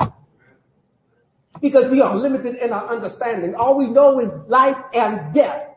Because 1.61 1.91
we 1.91 2.01
are 2.01 2.17
limited 2.17 2.57
in 2.57 2.73
our 2.73 2.89
understanding. 2.89 3.55
All 3.55 3.77
we 3.77 3.89
know 3.89 4.19
is 4.19 4.31
life 4.49 4.77
and 4.93 5.35
death. 5.35 5.69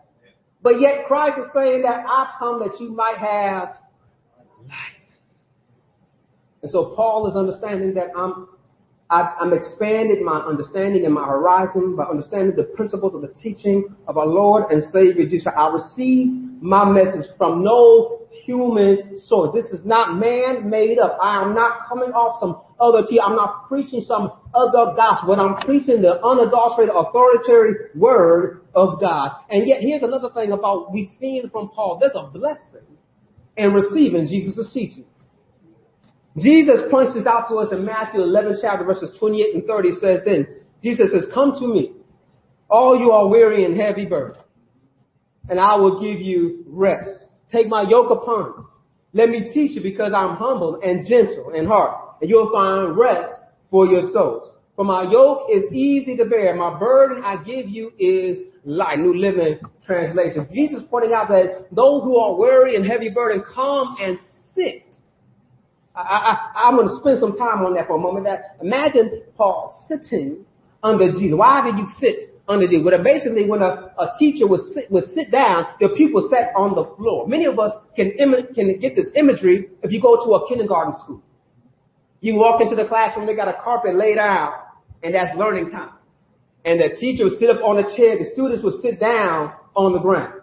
But 0.61 0.79
yet 0.79 1.05
Christ 1.07 1.37
is 1.39 1.45
saying 1.53 1.81
that 1.81 2.05
I 2.07 2.31
come 2.39 2.59
that 2.59 2.79
you 2.79 2.89
might 2.89 3.17
have 3.17 3.75
life. 4.67 5.03
And 6.61 6.71
so 6.71 6.93
Paul 6.95 7.29
is 7.29 7.35
understanding 7.35 7.93
that 7.95 8.07
I'm 8.15 8.47
I'm 9.09 9.53
expanding 9.53 10.23
my 10.25 10.39
understanding 10.39 11.05
and 11.05 11.13
my 11.13 11.25
horizon 11.25 11.95
by 11.95 12.05
understanding 12.05 12.55
the 12.55 12.63
principles 12.63 13.13
of 13.13 13.21
the 13.21 13.33
teaching 13.41 13.95
of 14.07 14.17
our 14.17 14.25
Lord 14.25 14.71
and 14.71 14.83
Savior 14.83 15.27
Jesus. 15.27 15.47
I 15.55 15.67
receive 15.69 16.27
my 16.61 16.85
message 16.85 17.29
from 17.37 17.63
no 17.63 18.21
human 18.45 19.19
source. 19.19 19.53
This 19.53 19.71
is 19.77 19.85
not 19.85 20.17
man 20.17 20.69
made 20.69 20.99
up. 20.99 21.17
I 21.21 21.41
am 21.41 21.53
not 21.53 21.87
coming 21.87 22.11
off 22.11 22.39
some 22.39 22.61
other 22.79 23.05
tea. 23.07 23.19
I'm 23.19 23.35
not 23.35 23.67
preaching 23.67 24.01
some 24.01 24.31
other 24.53 24.93
gospel. 24.95 25.39
I'm 25.39 25.65
preaching 25.65 26.01
the 26.01 26.23
unadulterated, 26.23 26.93
authoritative 26.95 27.95
word 27.95 28.61
of 28.73 28.99
God. 28.99 29.31
And 29.49 29.67
yet, 29.67 29.81
here's 29.81 30.01
another 30.01 30.29
thing 30.33 30.51
about 30.51 30.91
we 30.91 31.09
seeing 31.19 31.49
from 31.49 31.69
Paul. 31.69 31.99
There's 31.99 32.15
a 32.15 32.29
blessing 32.31 32.87
in 33.57 33.73
receiving 33.73 34.27
Jesus' 34.27 34.71
teaching. 34.73 35.05
Jesus 36.37 36.81
points 36.89 37.13
this 37.13 37.27
out 37.27 37.47
to 37.49 37.55
us 37.55 37.71
in 37.71 37.85
Matthew 37.85 38.21
11 38.21 38.57
chapter 38.61 38.83
verses 38.83 39.15
28 39.19 39.55
and 39.55 39.65
30 39.65 39.91
says 39.99 40.21
then, 40.25 40.47
Jesus 40.83 41.11
says, 41.11 41.25
come 41.33 41.53
to 41.59 41.67
me, 41.67 41.93
all 42.69 42.97
you 42.97 43.11
are 43.11 43.27
weary 43.27 43.65
and 43.65 43.79
heavy 43.79 44.05
burdened, 44.05 44.43
and 45.47 45.59
I 45.59 45.75
will 45.75 46.01
give 46.01 46.21
you 46.21 46.63
rest. 46.67 47.09
Take 47.51 47.67
my 47.67 47.83
yoke 47.87 48.09
upon 48.09 48.45
you. 48.45 48.67
Let 49.13 49.29
me 49.29 49.51
teach 49.53 49.75
you 49.75 49.83
because 49.83 50.11
I'm 50.11 50.35
humble 50.35 50.79
and 50.83 51.05
gentle 51.07 51.51
in 51.53 51.65
heart, 51.65 52.17
and 52.19 52.29
you'll 52.29 52.51
find 52.51 52.97
rest 52.97 53.31
for 53.69 53.85
your 53.85 54.11
souls. 54.11 54.49
For 54.75 54.83
my 54.83 55.03
yoke 55.03 55.49
is 55.51 55.65
easy 55.71 56.17
to 56.17 56.25
bear. 56.25 56.55
My 56.55 56.79
burden 56.79 57.23
I 57.23 57.37
give 57.43 57.69
you 57.69 57.91
is 57.99 58.39
light. 58.65 58.97
New 58.97 59.15
Living 59.15 59.59
Translation. 59.85 60.47
Jesus 60.51 60.81
pointing 60.89 61.13
out 61.13 61.27
that 61.27 61.67
those 61.71 62.01
who 62.03 62.17
are 62.17 62.35
weary 62.35 62.75
and 62.75 62.83
heavy 62.83 63.09
burden 63.09 63.43
come 63.53 63.95
and 64.01 64.17
sit 64.55 64.92
I, 65.95 66.01
I, 66.01 66.67
I'm 66.67 66.75
going 66.75 66.87
to 66.87 66.95
spend 66.99 67.19
some 67.19 67.37
time 67.37 67.65
on 67.65 67.75
that 67.75 67.87
for 67.87 67.97
a 67.97 67.99
moment. 67.99 68.25
That 68.25 68.57
imagine 68.61 69.23
Paul 69.37 69.85
sitting 69.87 70.45
under 70.81 71.11
Jesus. 71.11 71.37
Why 71.37 71.61
did 71.63 71.77
you 71.77 71.87
sit 71.99 72.33
under 72.47 72.67
Jesus? 72.67 72.83
Well, 72.83 73.03
basically, 73.03 73.47
when 73.47 73.61
a, 73.61 73.93
a 73.99 74.13
teacher 74.17 74.47
would 74.47 74.61
sit, 74.73 74.89
would 74.89 75.05
sit 75.13 75.31
down, 75.31 75.65
the 75.79 75.89
pupils 75.95 76.31
sat 76.31 76.49
on 76.55 76.73
the 76.73 76.85
floor. 76.95 77.27
Many 77.27 77.45
of 77.45 77.59
us 77.59 77.71
can 77.95 78.11
Im- 78.17 78.53
can 78.55 78.79
get 78.79 78.95
this 78.95 79.07
imagery 79.15 79.69
if 79.83 79.91
you 79.91 80.01
go 80.01 80.25
to 80.25 80.33
a 80.33 80.47
kindergarten 80.47 80.93
school. 81.03 81.21
You 82.21 82.35
walk 82.35 82.61
into 82.61 82.75
the 82.75 82.87
classroom, 82.87 83.27
they 83.27 83.35
got 83.35 83.49
a 83.49 83.61
carpet 83.61 83.95
laid 83.95 84.17
out, 84.17 84.63
and 85.03 85.13
that's 85.13 85.37
learning 85.37 85.71
time. 85.71 85.91
And 86.65 86.79
the 86.79 86.95
teacher 86.95 87.25
would 87.25 87.37
sit 87.37 87.49
up 87.49 87.61
on 87.61 87.77
a 87.77 87.83
chair, 87.95 88.17
the 88.17 88.29
students 88.31 88.63
would 88.63 88.79
sit 88.81 88.99
down 88.99 89.53
on 89.75 89.91
the 89.91 89.99
ground. 89.99 90.41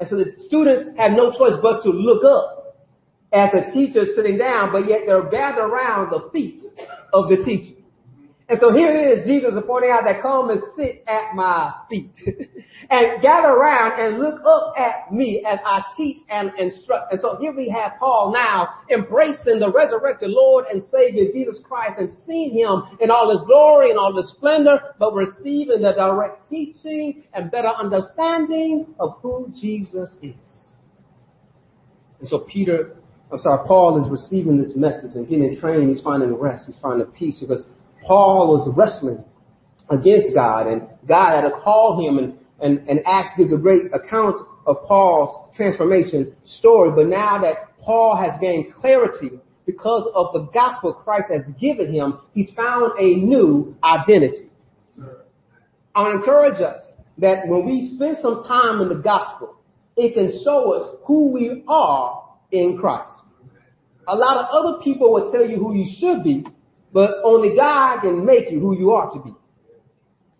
And 0.00 0.08
so 0.08 0.16
the 0.16 0.32
students 0.40 0.96
have 0.96 1.12
no 1.12 1.30
choice 1.30 1.60
but 1.60 1.82
to 1.82 1.90
look 1.90 2.24
up 2.24 2.57
at 3.32 3.52
the 3.52 3.72
teacher 3.72 4.04
sitting 4.14 4.38
down, 4.38 4.72
but 4.72 4.88
yet 4.88 5.02
they're 5.06 5.28
gathered 5.30 5.64
around 5.64 6.10
the 6.10 6.30
feet 6.32 6.62
of 7.12 7.28
the 7.28 7.36
teacher. 7.44 7.78
And 8.50 8.58
so 8.58 8.72
here 8.72 8.90
it 8.90 9.18
is, 9.18 9.26
Jesus 9.26 9.52
is 9.52 9.62
pointing 9.66 9.90
out 9.90 10.04
that 10.04 10.22
come 10.22 10.48
and 10.48 10.58
sit 10.74 11.04
at 11.06 11.34
my 11.34 11.70
feet 11.90 12.12
and 12.90 13.20
gather 13.20 13.48
around 13.48 14.00
and 14.00 14.18
look 14.18 14.40
up 14.46 14.72
at 14.78 15.12
me 15.12 15.44
as 15.46 15.58
I 15.66 15.82
teach 15.94 16.16
and 16.30 16.50
instruct. 16.58 17.12
And 17.12 17.20
so 17.20 17.36
here 17.38 17.52
we 17.52 17.68
have 17.68 17.92
Paul 17.98 18.32
now 18.32 18.70
embracing 18.90 19.60
the 19.60 19.70
resurrected 19.70 20.30
Lord 20.30 20.64
and 20.72 20.82
Savior 20.90 21.30
Jesus 21.30 21.58
Christ 21.62 21.98
and 21.98 22.10
seeing 22.24 22.56
him 22.56 22.84
in 23.02 23.10
all 23.10 23.30
his 23.30 23.46
glory 23.46 23.90
and 23.90 23.98
all 23.98 24.16
his 24.16 24.30
splendor, 24.30 24.94
but 24.98 25.12
receiving 25.12 25.82
the 25.82 25.92
direct 25.92 26.48
teaching 26.48 27.24
and 27.34 27.50
better 27.50 27.68
understanding 27.68 28.94
of 28.98 29.18
who 29.20 29.52
Jesus 29.54 30.16
is. 30.22 30.34
And 32.20 32.28
so 32.28 32.38
Peter 32.38 32.96
I'm 33.30 33.40
sorry, 33.40 33.66
Paul 33.66 34.02
is 34.02 34.10
receiving 34.10 34.58
this 34.58 34.72
message 34.74 35.14
and 35.14 35.28
getting 35.28 35.58
trained. 35.60 35.90
He's 35.90 36.02
finding 36.02 36.32
rest. 36.34 36.64
He's 36.66 36.78
finding 36.78 37.06
peace 37.08 37.38
because 37.40 37.66
Paul 38.06 38.48
was 38.48 38.72
wrestling 38.74 39.22
against 39.90 40.34
God 40.34 40.66
and 40.66 40.82
God 41.06 41.34
had 41.34 41.48
to 41.48 41.50
call 41.50 42.00
him 42.00 42.18
and, 42.18 42.38
and, 42.60 42.88
and 42.88 43.00
Acts 43.06 43.30
gives 43.36 43.52
a 43.52 43.56
great 43.56 43.92
account 43.92 44.36
of 44.66 44.76
Paul's 44.86 45.54
transformation 45.54 46.34
story. 46.44 46.90
But 46.94 47.08
now 47.08 47.40
that 47.42 47.78
Paul 47.80 48.16
has 48.16 48.38
gained 48.40 48.74
clarity 48.74 49.30
because 49.66 50.10
of 50.14 50.32
the 50.32 50.50
gospel 50.52 50.94
Christ 50.94 51.26
has 51.30 51.42
given 51.60 51.92
him, 51.92 52.20
he's 52.32 52.50
found 52.56 52.98
a 52.98 53.16
new 53.16 53.76
identity. 53.84 54.48
I 55.94 56.10
encourage 56.12 56.60
us 56.62 56.80
that 57.18 57.46
when 57.46 57.66
we 57.66 57.92
spend 57.94 58.16
some 58.22 58.44
time 58.44 58.80
in 58.80 58.88
the 58.88 59.02
gospel, 59.02 59.56
it 59.96 60.14
can 60.14 60.30
show 60.44 60.72
us 60.72 60.96
who 61.04 61.30
we 61.32 61.64
are 61.68 62.27
in 62.50 62.78
Christ. 62.78 63.12
A 64.06 64.16
lot 64.16 64.38
of 64.38 64.46
other 64.50 64.82
people 64.82 65.12
will 65.12 65.30
tell 65.30 65.46
you 65.46 65.56
who 65.56 65.74
you 65.74 65.86
should 65.98 66.24
be, 66.24 66.46
but 66.92 67.16
only 67.24 67.54
God 67.54 68.00
can 68.00 68.24
make 68.24 68.50
you 68.50 68.60
who 68.60 68.76
you 68.76 68.92
are 68.92 69.10
to 69.10 69.18
be. 69.20 69.34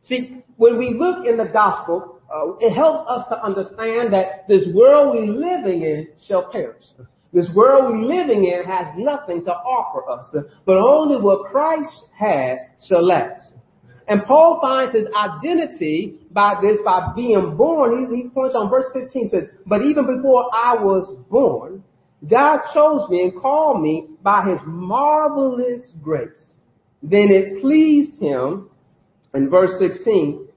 See, 0.04 0.42
when 0.56 0.78
we 0.78 0.94
look 0.94 1.26
in 1.26 1.36
the 1.36 1.50
gospel, 1.52 2.20
uh, 2.34 2.56
it 2.60 2.74
helps 2.74 3.04
us 3.08 3.28
to 3.28 3.42
understand 3.42 4.12
that 4.12 4.48
this 4.48 4.64
world 4.74 5.14
we're 5.14 5.26
living 5.26 5.82
in 5.82 6.08
shall 6.26 6.50
perish. 6.50 6.84
This 7.32 7.48
world 7.54 7.92
we're 7.92 8.04
living 8.04 8.44
in 8.44 8.64
has 8.64 8.86
nothing 8.96 9.44
to 9.44 9.52
offer 9.52 10.10
us, 10.10 10.34
but 10.64 10.76
only 10.78 11.20
what 11.20 11.50
Christ 11.50 12.06
has 12.18 12.58
shall 12.86 13.06
last. 13.06 13.50
And 14.08 14.24
Paul 14.24 14.58
finds 14.62 14.94
his 14.94 15.06
identity 15.14 16.18
by 16.30 16.54
this, 16.62 16.78
by 16.82 17.12
being 17.14 17.56
born. 17.56 18.08
He, 18.10 18.22
he 18.22 18.28
points 18.30 18.56
on 18.56 18.70
verse 18.70 18.86
15 18.94 19.28
says, 19.28 19.44
but 19.66 19.82
even 19.82 20.06
before 20.06 20.48
I 20.54 20.74
was 20.74 21.14
born, 21.30 21.84
God 22.26 22.60
chose 22.74 23.08
me 23.08 23.22
and 23.22 23.40
called 23.40 23.80
me 23.80 24.08
by 24.22 24.50
his 24.50 24.60
marvelous 24.66 25.92
grace. 26.02 26.30
Then 27.02 27.28
it 27.30 27.60
pleased 27.60 28.20
him, 28.20 28.70
in 29.34 29.48
verse 29.48 29.78
16, 29.78 30.48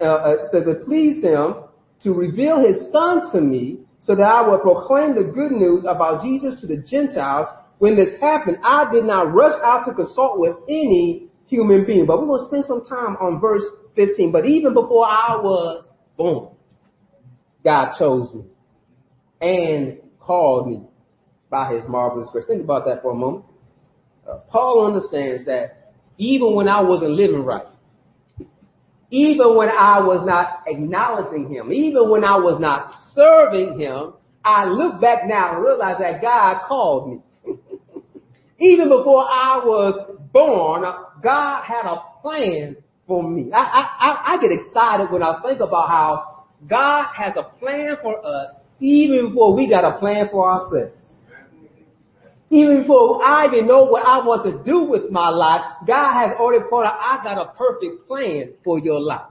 uh, 0.00 0.04
uh, 0.04 0.36
it 0.40 0.48
says 0.50 0.66
it 0.66 0.84
pleased 0.84 1.22
him 1.22 1.56
to 2.02 2.14
reveal 2.14 2.58
his 2.58 2.90
son 2.90 3.30
to 3.32 3.40
me 3.40 3.80
so 4.02 4.14
that 4.16 4.22
I 4.22 4.48
would 4.48 4.62
proclaim 4.62 5.14
the 5.14 5.24
good 5.24 5.52
news 5.52 5.84
about 5.86 6.22
Jesus 6.24 6.58
to 6.62 6.66
the 6.66 6.78
Gentiles. 6.78 7.48
When 7.78 7.96
this 7.96 8.18
happened, 8.18 8.58
I 8.64 8.90
did 8.90 9.04
not 9.04 9.34
rush 9.34 9.60
out 9.62 9.84
to 9.86 9.94
consult 9.94 10.38
with 10.38 10.56
any 10.68 11.28
human 11.46 11.84
being. 11.84 12.06
But 12.06 12.20
we're 12.20 12.28
going 12.28 12.40
to 12.40 12.46
spend 12.46 12.64
some 12.64 12.86
time 12.86 13.16
on 13.16 13.40
verse 13.40 13.64
15. 13.96 14.32
But 14.32 14.46
even 14.46 14.72
before 14.72 15.04
I 15.04 15.36
was 15.36 15.86
born, 16.16 16.54
God 17.62 17.92
chose 17.98 18.32
me 18.32 18.44
and 19.42 19.98
called 20.18 20.68
me 20.70 20.82
by 21.50 21.74
his 21.74 21.82
marvelous 21.88 22.28
grace. 22.30 22.46
Think 22.46 22.62
about 22.62 22.84
that 22.86 23.02
for 23.02 23.12
a 23.12 23.14
moment. 23.14 23.44
uh, 24.28 24.38
Paul 24.48 24.86
understands 24.86 25.44
that 25.46 25.92
even 26.16 26.54
when 26.54 26.68
I 26.68 26.80
wasn't 26.80 27.10
living 27.12 27.44
right, 27.44 27.66
even 29.10 29.56
when 29.56 29.68
I 29.68 29.98
was 30.00 30.24
not 30.24 30.62
acknowledging 30.66 31.52
him, 31.52 31.72
even 31.72 32.08
when 32.08 32.22
I 32.22 32.36
was 32.36 32.60
not 32.60 32.90
serving 33.12 33.80
him, 33.80 34.14
I 34.44 34.66
look 34.66 35.00
back 35.00 35.26
now 35.26 35.54
and 35.54 35.64
realize 35.64 35.96
that 35.98 36.22
God 36.22 36.62
called 36.68 37.10
me. 37.10 37.54
even 38.60 38.88
before 38.88 39.24
I 39.24 39.60
was 39.64 40.16
born, 40.32 40.82
God 41.22 41.64
had 41.64 41.86
a 41.86 42.02
plan 42.22 42.76
for 43.06 43.28
me. 43.28 43.50
I, 43.52 43.58
I, 43.58 44.34
I 44.34 44.40
get 44.40 44.52
excited 44.52 45.10
when 45.10 45.22
I 45.22 45.42
think 45.42 45.60
about 45.60 45.88
how 45.88 46.46
God 46.68 47.08
has 47.14 47.36
a 47.36 47.42
plan 47.58 47.96
for 48.00 48.24
us 48.24 48.52
even 48.78 49.30
before 49.30 49.54
we 49.54 49.68
got 49.68 49.84
a 49.84 49.98
plan 49.98 50.28
for 50.30 50.50
ourselves. 50.50 51.09
Even 52.50 52.80
before 52.82 53.24
I 53.24 53.46
even 53.46 53.68
know 53.68 53.84
what 53.84 54.04
I 54.04 54.18
want 54.26 54.42
to 54.42 54.62
do 54.64 54.82
with 54.82 55.10
my 55.10 55.28
life, 55.28 55.62
God 55.86 56.12
has 56.14 56.36
already 56.36 56.64
put 56.68 56.84
out, 56.84 56.98
I 56.98 57.22
got 57.22 57.38
a 57.38 57.52
perfect 57.52 58.08
plan 58.08 58.54
for 58.64 58.80
your 58.80 59.00
life. 59.00 59.30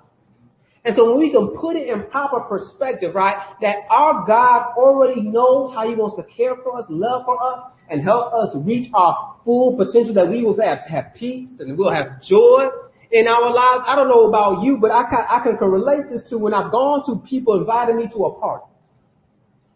And 0.86 0.95
so 0.95 1.12
when 1.12 1.19
we 1.19 1.29
can 1.29 1.49
put 1.60 1.75
it 1.75 1.89
in 1.89 2.10
proper 2.10 2.39
perspective, 2.39 3.13
right, 3.13 3.36
that 3.62 3.75
our 3.89 4.25
God 4.25 4.73
already 4.77 5.21
knows 5.21 5.75
how 5.75 5.88
he 5.88 5.95
wants 5.95 6.15
to 6.15 6.23
care 6.23 6.55
for 6.63 6.79
us, 6.79 6.86
love 6.88 7.25
for 7.25 7.38
us, 7.43 7.60
and 7.89 8.01
help 8.01 8.34
us 8.34 8.55
reach 8.55 8.89
our 8.93 9.36
full 9.43 9.75
potential 9.75 10.13
that 10.13 10.29
we 10.29 10.41
will 10.41 10.60
have, 10.62 10.79
have 10.88 11.13
peace 11.13 11.49
and 11.60 11.77
we'll 11.77 11.91
have 11.91 12.21
joy 12.21 12.69
in 13.12 13.27
our 13.27 13.53
lives. 13.53 13.84
I 13.86 13.97
don't 13.97 14.08
know 14.08 14.29
about 14.29 14.63
you, 14.63 14.77
but 14.77 14.91
I 14.91 15.03
can, 15.10 15.25
I 15.27 15.43
can 15.43 15.69
relate 15.69 16.10
this 16.10 16.23
to 16.29 16.38
when 16.38 16.53
I've 16.53 16.71
gone 16.71 17.05
to 17.08 17.27
people 17.27 17.60
inviting 17.60 17.97
me 17.97 18.08
to 18.13 18.25
a 18.25 18.39
party. 18.39 18.65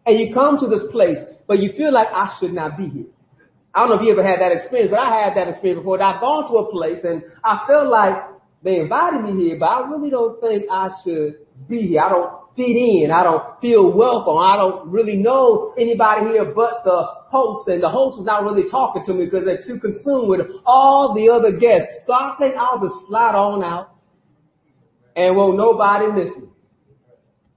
And 0.05 0.17
you 0.17 0.33
come 0.33 0.59
to 0.59 0.67
this 0.67 0.83
place, 0.91 1.17
but 1.45 1.59
you 1.59 1.73
feel 1.75 1.91
like 1.91 2.07
I 2.07 2.37
should 2.39 2.53
not 2.53 2.77
be 2.77 2.87
here. 2.87 3.12
I 3.73 3.79
don't 3.79 3.89
know 3.89 3.95
if 3.95 4.03
you 4.03 4.11
ever 4.11 4.23
had 4.23 4.39
that 4.39 4.51
experience, 4.51 4.91
but 4.91 4.99
I 4.99 5.23
had 5.23 5.35
that 5.35 5.47
experience 5.47 5.79
before. 5.79 6.01
I've 6.01 6.21
gone 6.21 6.47
to 6.47 6.57
a 6.57 6.71
place 6.71 7.03
and 7.03 7.23
I 7.43 7.65
felt 7.65 7.89
like 7.89 8.13
they 8.61 8.77
invited 8.77 9.21
me 9.23 9.43
here, 9.43 9.57
but 9.57 9.65
I 9.65 9.89
really 9.89 10.09
don't 10.09 10.39
think 10.39 10.65
I 10.69 10.89
should 11.03 11.37
be 11.67 11.81
here. 11.81 12.01
I 12.01 12.09
don't 12.09 12.31
fit 12.55 12.69
in. 12.69 13.09
I 13.11 13.23
don't 13.23 13.59
feel 13.61 13.91
welcome. 13.91 14.37
I 14.37 14.55
don't 14.57 14.89
really 14.89 15.15
know 15.15 15.73
anybody 15.77 16.27
here 16.31 16.45
but 16.45 16.83
the 16.85 17.03
host, 17.29 17.67
and 17.67 17.81
the 17.81 17.89
host 17.89 18.19
is 18.19 18.25
not 18.25 18.43
really 18.43 18.69
talking 18.69 19.03
to 19.05 19.13
me 19.13 19.25
because 19.25 19.45
they're 19.45 19.63
too 19.65 19.79
consumed 19.79 20.29
with 20.29 20.41
all 20.65 21.15
the 21.15 21.29
other 21.29 21.57
guests. 21.57 22.05
So 22.05 22.13
I 22.13 22.35
think 22.37 22.55
I'll 22.55 22.79
just 22.79 23.07
slide 23.07 23.33
on 23.33 23.63
out 23.63 23.95
and 25.15 25.35
won't 25.35 25.57
nobody 25.57 26.11
miss 26.11 26.35
me. 26.37 26.52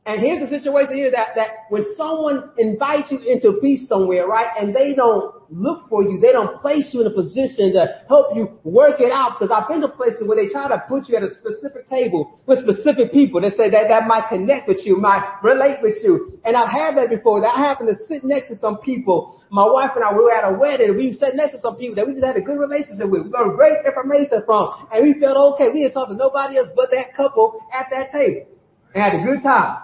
And 0.06 0.22
here's 0.22 0.38
the 0.38 0.46
situation 0.46 0.94
here 0.94 1.10
that, 1.10 1.34
that 1.34 1.66
when 1.68 1.84
someone 1.96 2.50
invites 2.58 3.10
you 3.10 3.18
into 3.26 3.58
be 3.60 3.86
somewhere, 3.90 4.28
right, 4.28 4.46
and 4.54 4.70
they 4.70 4.94
don't 4.94 5.34
look 5.50 5.88
for 5.90 6.04
you, 6.04 6.20
they 6.22 6.30
don't 6.30 6.54
place 6.62 6.90
you 6.94 7.00
in 7.00 7.08
a 7.08 7.10
position 7.10 7.74
to 7.74 8.06
help 8.06 8.30
you 8.38 8.54
work 8.62 9.00
it 9.00 9.10
out, 9.10 9.34
because 9.34 9.50
I've 9.50 9.66
been 9.66 9.80
to 9.82 9.88
places 9.88 10.22
where 10.22 10.38
they 10.38 10.46
try 10.46 10.68
to 10.68 10.78
put 10.86 11.08
you 11.08 11.16
at 11.16 11.24
a 11.24 11.34
specific 11.34 11.90
table 11.90 12.38
with 12.46 12.62
specific 12.62 13.10
people 13.10 13.40
that 13.42 13.58
say 13.58 13.66
that 13.68 13.90
that 13.90 14.06
might 14.06 14.30
connect 14.30 14.68
with 14.68 14.86
you, 14.86 14.96
might 14.96 15.26
relate 15.42 15.82
with 15.82 15.98
you. 16.04 16.38
And 16.44 16.56
I've 16.56 16.70
had 16.70 16.96
that 16.98 17.10
before. 17.10 17.40
That 17.42 17.56
happened 17.56 17.90
to 17.90 17.98
sit 18.06 18.22
next 18.22 18.46
to 18.54 18.56
some 18.56 18.78
people. 18.86 19.42
My 19.50 19.66
wife 19.66 19.90
and 19.96 20.04
I, 20.04 20.14
we 20.14 20.22
were 20.22 20.30
at 20.30 20.46
a 20.46 20.54
wedding, 20.54 20.96
we 20.96 21.18
sat 21.18 21.34
next 21.34 21.58
to 21.58 21.60
some 21.60 21.74
people 21.82 21.96
that 21.96 22.06
we 22.06 22.14
just 22.14 22.24
had 22.24 22.36
a 22.36 22.46
good 22.46 22.62
relationship 22.62 23.10
with. 23.10 23.26
We 23.26 23.30
got 23.30 23.42
great 23.58 23.82
information 23.82 24.46
from, 24.46 24.86
and 24.94 25.02
we 25.02 25.18
felt 25.18 25.58
okay. 25.58 25.74
We 25.74 25.82
didn't 25.82 25.94
talk 25.94 26.06
to 26.10 26.14
nobody 26.14 26.58
else 26.58 26.70
but 26.76 26.94
that 26.94 27.10
couple 27.16 27.58
at 27.74 27.90
that 27.90 28.12
table. 28.14 28.46
And 28.94 29.02
had 29.02 29.18
a 29.18 29.24
good 29.26 29.42
time. 29.42 29.82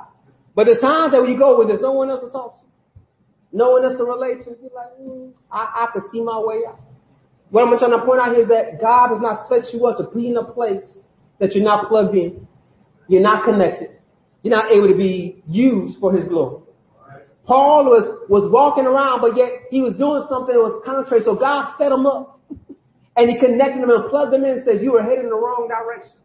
But 0.54 0.64
there's 0.64 0.80
times 0.80 1.12
that 1.12 1.20
when 1.22 1.30
you 1.30 1.38
go 1.38 1.56
where 1.56 1.66
there's 1.66 1.80
no 1.80 1.92
one 1.92 2.10
else 2.10 2.20
to 2.20 2.30
talk 2.30 2.56
to, 2.56 2.66
no 3.52 3.70
one 3.70 3.84
else 3.84 3.96
to 3.98 4.04
relate 4.04 4.44
to, 4.44 4.50
you're 4.60 4.70
like, 4.74 4.92
mm, 5.00 5.32
I, 5.50 5.86
I 5.86 5.92
can 5.92 6.02
see 6.12 6.20
my 6.20 6.38
way 6.38 6.60
out. 6.68 6.80
What 7.50 7.68
I'm 7.68 7.78
trying 7.78 7.98
to 7.98 8.04
point 8.04 8.20
out 8.20 8.32
here 8.32 8.42
is 8.42 8.48
that 8.48 8.80
God 8.80 9.08
does 9.08 9.20
not 9.20 9.46
set 9.48 9.72
you 9.74 9.86
up 9.86 9.98
to 9.98 10.04
be 10.16 10.28
in 10.28 10.36
a 10.36 10.44
place 10.44 10.84
that 11.38 11.54
you're 11.54 11.64
not 11.64 11.88
plugged 11.88 12.14
in. 12.14 12.46
You're 13.08 13.22
not 13.22 13.44
connected. 13.44 13.90
You're 14.42 14.56
not 14.56 14.72
able 14.72 14.88
to 14.88 14.96
be 14.96 15.42
used 15.46 15.98
for 16.00 16.12
his 16.14 16.26
glory. 16.28 16.62
Paul 17.44 17.84
was, 17.86 18.26
was 18.28 18.50
walking 18.50 18.86
around, 18.86 19.20
but 19.20 19.36
yet 19.36 19.68
he 19.70 19.82
was 19.82 19.94
doing 19.94 20.24
something 20.28 20.54
that 20.54 20.62
was 20.62 20.80
contrary. 20.84 21.22
So 21.24 21.34
God 21.34 21.74
set 21.76 21.92
him 21.92 22.06
up 22.06 22.40
and 23.16 23.28
he 23.28 23.38
connected 23.38 23.82
him 23.82 23.90
and 23.90 24.08
plugged 24.08 24.32
him 24.32 24.44
in 24.44 24.62
and 24.62 24.64
says, 24.64 24.80
you 24.80 24.96
are 24.96 25.02
heading 25.02 25.24
in 25.24 25.30
the 25.30 25.36
wrong 25.36 25.68
direction. 25.68 26.16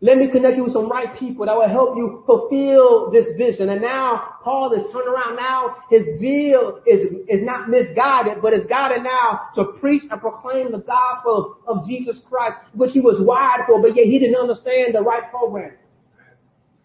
Let 0.00 0.18
me 0.18 0.30
connect 0.30 0.56
you 0.56 0.64
with 0.64 0.72
some 0.72 0.88
right 0.88 1.16
people 1.18 1.46
that 1.46 1.56
will 1.56 1.68
help 1.68 1.96
you 1.96 2.22
fulfill 2.26 3.10
this 3.10 3.26
vision. 3.38 3.70
And 3.70 3.80
now 3.80 4.36
Paul 4.42 4.72
is 4.74 4.90
turned 4.92 5.08
around. 5.08 5.36
Now 5.36 5.76
his 5.88 6.04
zeal 6.18 6.80
is, 6.86 7.00
is 7.28 7.40
not 7.42 7.70
misguided, 7.70 8.42
but 8.42 8.52
is 8.52 8.66
guided 8.66 9.02
now 9.02 9.48
to 9.54 9.64
preach 9.80 10.02
and 10.10 10.20
proclaim 10.20 10.72
the 10.72 10.78
gospel 10.78 11.56
of, 11.66 11.78
of 11.78 11.86
Jesus 11.86 12.20
Christ, 12.28 12.56
which 12.74 12.90
he 12.92 13.00
was 13.00 13.16
wired 13.20 13.66
for, 13.66 13.80
but 13.80 13.96
yet 13.96 14.06
he 14.06 14.18
didn't 14.18 14.36
understand 14.36 14.94
the 14.94 15.00
right 15.00 15.30
program. 15.30 15.72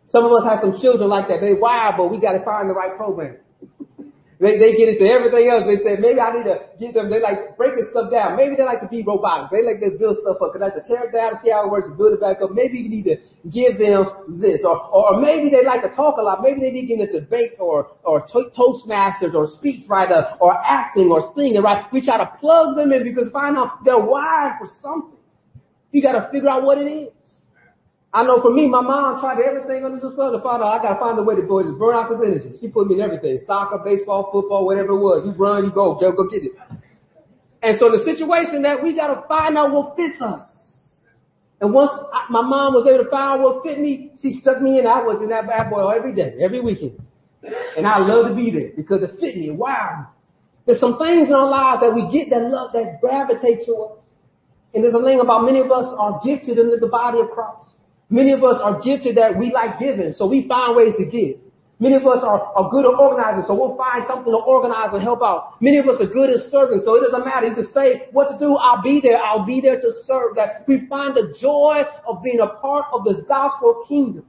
Some 0.08 0.26
of 0.26 0.32
us 0.32 0.44
have 0.44 0.60
some 0.62 0.80
children 0.80 1.10
like 1.10 1.28
that. 1.28 1.40
They 1.42 1.54
wired, 1.54 1.96
but 1.98 2.10
we 2.10 2.20
got 2.20 2.34
to 2.34 2.44
find 2.46 2.70
the 2.70 2.74
right 2.74 2.96
program. 2.96 3.38
They, 4.40 4.58
they 4.58 4.72
get 4.80 4.88
into 4.88 5.04
everything 5.04 5.52
else. 5.52 5.68
They 5.68 5.84
say, 5.84 6.00
maybe 6.00 6.22
I 6.22 6.32
need 6.32 6.48
to 6.48 6.64
get 6.80 6.94
them, 6.94 7.10
they 7.10 7.20
like 7.20 7.58
breaking 7.58 7.86
stuff 7.92 8.10
down. 8.10 8.38
Maybe 8.38 8.56
they 8.56 8.64
like 8.64 8.80
to 8.80 8.88
be 8.88 9.04
robotics. 9.04 9.52
They 9.52 9.68
like 9.68 9.84
to 9.84 9.92
build 10.00 10.16
stuff 10.24 10.40
up 10.40 10.54
because 10.54 10.64
I 10.64 10.72
have 10.72 10.80
to 10.80 10.88
tear 10.88 11.04
it 11.04 11.12
down 11.12 11.34
see 11.44 11.52
how 11.52 11.68
it 11.68 11.72
works 11.72 11.90
build 11.98 12.14
it 12.14 12.22
back 12.22 12.40
up. 12.42 12.52
Maybe 12.52 12.80
you 12.80 12.88
need 12.88 13.04
to 13.04 13.20
give 13.52 13.78
them 13.78 14.40
this. 14.40 14.64
Or, 14.64 14.80
or 14.80 15.20
maybe 15.20 15.50
they 15.50 15.66
like 15.66 15.84
to 15.84 15.92
talk 15.92 16.16
a 16.18 16.22
lot. 16.22 16.42
Maybe 16.42 16.62
they 16.62 16.72
need 16.72 16.88
to 16.88 16.96
get 16.96 17.00
into 17.04 17.20
debate 17.20 17.60
or, 17.60 17.92
or 18.04 18.22
to- 18.32 18.50
toastmasters 18.56 19.36
or 19.36 19.52
speechwriter 19.60 20.38
or 20.40 20.56
acting 20.56 21.12
or 21.12 21.34
singing, 21.36 21.62
right? 21.62 21.92
We 21.92 22.00
try 22.00 22.18
to 22.18 22.32
plug 22.40 22.78
them 22.78 22.94
in 22.94 23.04
because 23.04 23.28
find 23.34 23.58
out 23.58 23.84
they're 23.84 24.00
wired 24.00 24.54
for 24.58 24.68
something. 24.82 25.20
You 25.92 26.02
got 26.02 26.14
to 26.14 26.32
figure 26.32 26.48
out 26.48 26.64
what 26.64 26.78
it 26.78 26.88
is. 26.88 27.10
I 28.12 28.24
know 28.24 28.42
for 28.42 28.52
me, 28.52 28.68
my 28.68 28.82
mom 28.82 29.20
tried 29.20 29.40
everything 29.40 29.86
under 29.86 30.00
the 30.00 30.10
sun 30.16 30.32
to 30.34 30.42
find 30.42 30.64
out 30.64 30.80
I 30.80 30.82
gotta 30.82 31.00
find 31.00 31.20
a 31.20 31.24
way 31.24 31.36
to 31.36 31.42
and 31.42 31.78
burn 31.78 31.96
out 31.96 32.10
this 32.10 32.20
energy. 32.26 32.58
She 32.60 32.68
put 32.68 32.88
me 32.88 32.96
in 32.96 33.02
everything. 33.02 33.40
Soccer, 33.46 33.78
baseball, 33.86 34.30
football, 34.32 34.66
whatever 34.66 34.94
it 34.94 35.00
was. 35.00 35.24
You 35.26 35.34
run, 35.34 35.66
you 35.66 35.72
go, 35.72 35.94
go, 35.94 36.12
go 36.12 36.28
get 36.28 36.44
it. 36.44 36.54
And 37.62 37.78
so 37.78 37.92
the 37.92 38.02
situation 38.04 38.64
that 38.64 38.82
we 38.82 38.96
gotta 38.96 39.28
find 39.28 39.58
out 39.58 39.72
what 39.72 39.96
fits 39.96 40.20
us. 40.22 40.42
And 41.62 41.72
once 41.74 41.92
I, 42.14 42.32
my 42.32 42.42
mom 42.42 42.74
was 42.74 42.88
able 42.88 43.04
to 43.04 43.10
find 43.12 43.44
what 43.44 43.62
fit 43.64 43.80
me, 43.80 44.12
she 44.22 44.32
stuck 44.42 44.62
me 44.62 44.80
in. 44.80 44.88
I 44.88 45.04
was 45.04 45.22
in 45.22 45.30
that 45.30 45.46
bad 45.46 45.70
boy 45.70 45.88
every 45.90 46.16
day, 46.16 46.34
every 46.42 46.62
weekend. 46.62 47.00
And 47.78 47.86
I 47.86 48.00
love 48.00 48.30
to 48.30 48.36
be 48.36 48.50
there 48.50 48.72
because 48.76 49.04
it 49.04 49.20
fit 49.20 49.38
me. 49.38 49.52
Wow. 49.52 50.08
There's 50.66 50.80
some 50.80 50.98
things 50.98 51.28
in 51.28 51.34
our 51.34 51.50
lives 51.50 51.82
that 51.82 51.94
we 51.94 52.10
get 52.12 52.30
that 52.32 52.50
love, 52.50 52.72
that 52.74 53.02
gravitate 53.02 53.66
to 53.66 53.74
us. 53.76 53.98
And 54.74 54.84
there's 54.84 54.94
a 54.94 55.04
thing 55.04 55.20
about 55.20 55.44
many 55.44 55.60
of 55.60 55.72
us 55.72 55.94
are 55.98 56.20
gifted 56.24 56.58
into 56.58 56.78
the 56.78 56.88
body 56.88 57.20
of 57.20 57.30
Christ. 57.32 57.70
Many 58.10 58.32
of 58.32 58.44
us 58.44 58.60
are 58.62 58.82
gifted 58.82 59.18
that 59.18 59.38
we 59.38 59.52
like 59.52 59.80
giving, 59.80 60.14
so 60.14 60.26
we 60.28 60.48
find 60.48 60.76
ways 60.76 60.94
to 60.98 61.06
give. 61.06 61.38
Many 61.82 61.96
of 61.96 62.06
us 62.08 62.20
are, 62.24 62.52
are 62.58 62.70
good 62.70 62.84
at 62.84 62.92
organizing, 63.00 63.46
so 63.48 63.54
we'll 63.54 63.78
find 63.78 64.04
something 64.06 64.34
to 64.34 64.38
organize 64.38 64.92
and 64.92 65.02
help 65.02 65.22
out. 65.22 65.62
Many 65.62 65.78
of 65.78 65.88
us 65.88 65.96
are 66.02 66.08
good 66.08 66.30
at 66.30 66.52
serving, 66.52 66.82
so 66.84 66.96
it 66.96 67.02
doesn't 67.02 67.24
matter. 67.24 67.48
You 67.48 67.56
just 67.56 67.74
say 67.74 68.10
what 68.12 68.28
to 68.30 68.38
do, 68.38 68.56
I'll 68.56 68.82
be 68.82 69.00
there, 69.00 69.18
I'll 69.18 69.46
be 69.46 69.62
there 69.62 69.80
to 69.80 69.92
serve. 70.04 70.36
That 70.36 70.66
we 70.68 70.88
find 70.88 71.16
the 71.16 71.34
joy 71.40 71.84
of 72.06 72.22
being 72.22 72.42
a 72.42 72.48
part 72.60 72.86
of 72.92 73.06
the 73.06 73.24
gospel 73.30 73.86
kingdom. 73.88 74.26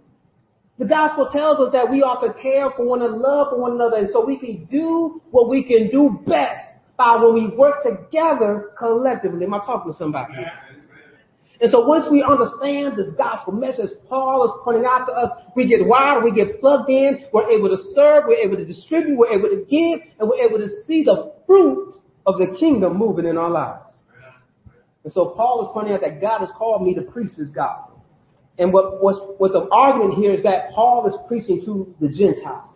The 0.79 0.87
gospel 0.87 1.29
tells 1.29 1.59
us 1.59 1.73
that 1.73 1.91
we 1.91 2.03
ought 2.03 2.25
to 2.25 2.33
care 2.41 2.71
for 2.71 2.87
one 2.87 3.03
another, 3.03 3.19
love 3.19 3.49
for 3.51 3.61
one 3.61 3.73
another, 3.73 3.97
and 3.97 4.09
so 4.11 4.25
we 4.25 4.39
can 4.39 4.67
do 4.67 5.21
what 5.31 5.49
we 5.49 5.65
can 5.65 5.91
do 5.91 6.21
best 6.27 6.61
by 6.97 7.17
when 7.17 7.35
we 7.35 7.49
work 7.49 7.83
together 7.83 8.71
collectively. 8.79 9.45
Am 9.45 9.55
I 9.55 9.59
talking 9.59 9.93
to 9.93 9.99
somebody? 9.99 10.35
And 11.61 11.71
so 11.71 11.81
once 11.85 12.07
we 12.11 12.25
understand 12.25 12.97
this 12.97 13.13
gospel 13.19 13.53
message 13.53 13.91
Paul 14.09 14.47
is 14.47 14.53
pointing 14.65 14.87
out 14.89 15.05
to 15.05 15.13
us, 15.13 15.31
we 15.55 15.69
get 15.69 15.87
wired, 15.87 16.25
we 16.25 16.33
get 16.33 16.59
plugged 16.59 16.89
in, 16.89 17.27
we're 17.33 17.51
able 17.51 17.69
to 17.69 17.77
serve, 17.95 18.25
we're 18.27 18.43
able 18.43 18.57
to 18.57 18.65
distribute, 18.65 19.19
we're 19.19 19.33
able 19.33 19.51
to 19.51 19.65
give, 19.69 20.01
and 20.19 20.29
we're 20.29 20.43
able 20.43 20.59
to 20.59 20.69
see 20.87 21.05
the 21.05 21.33
fruit 21.47 21.97
of 22.27 22.39
the 22.39 22.57
kingdom 22.59 22.97
moving 22.97 23.27
in 23.27 23.37
our 23.37 23.51
lives. 23.51 23.93
And 25.05 25.13
so 25.13 25.35
Paul 25.37 25.63
is 25.65 25.69
pointing 25.73 25.95
out 25.95 26.01
that 26.01 26.21
God 26.21 26.41
has 26.41 26.51
called 26.57 26.83
me 26.83 26.95
to 26.95 27.03
preach 27.03 27.31
this 27.37 27.49
gospel. 27.49 28.03
And 28.59 28.73
what, 28.73 29.03
what's, 29.03 29.19
what 29.39 29.53
the 29.53 29.69
argument 29.71 30.15
here 30.15 30.33
is 30.33 30.43
that 30.43 30.71
Paul 30.75 31.07
is 31.07 31.15
preaching 31.29 31.63
to 31.65 31.95
the 32.01 32.09
Gentiles. 32.09 32.73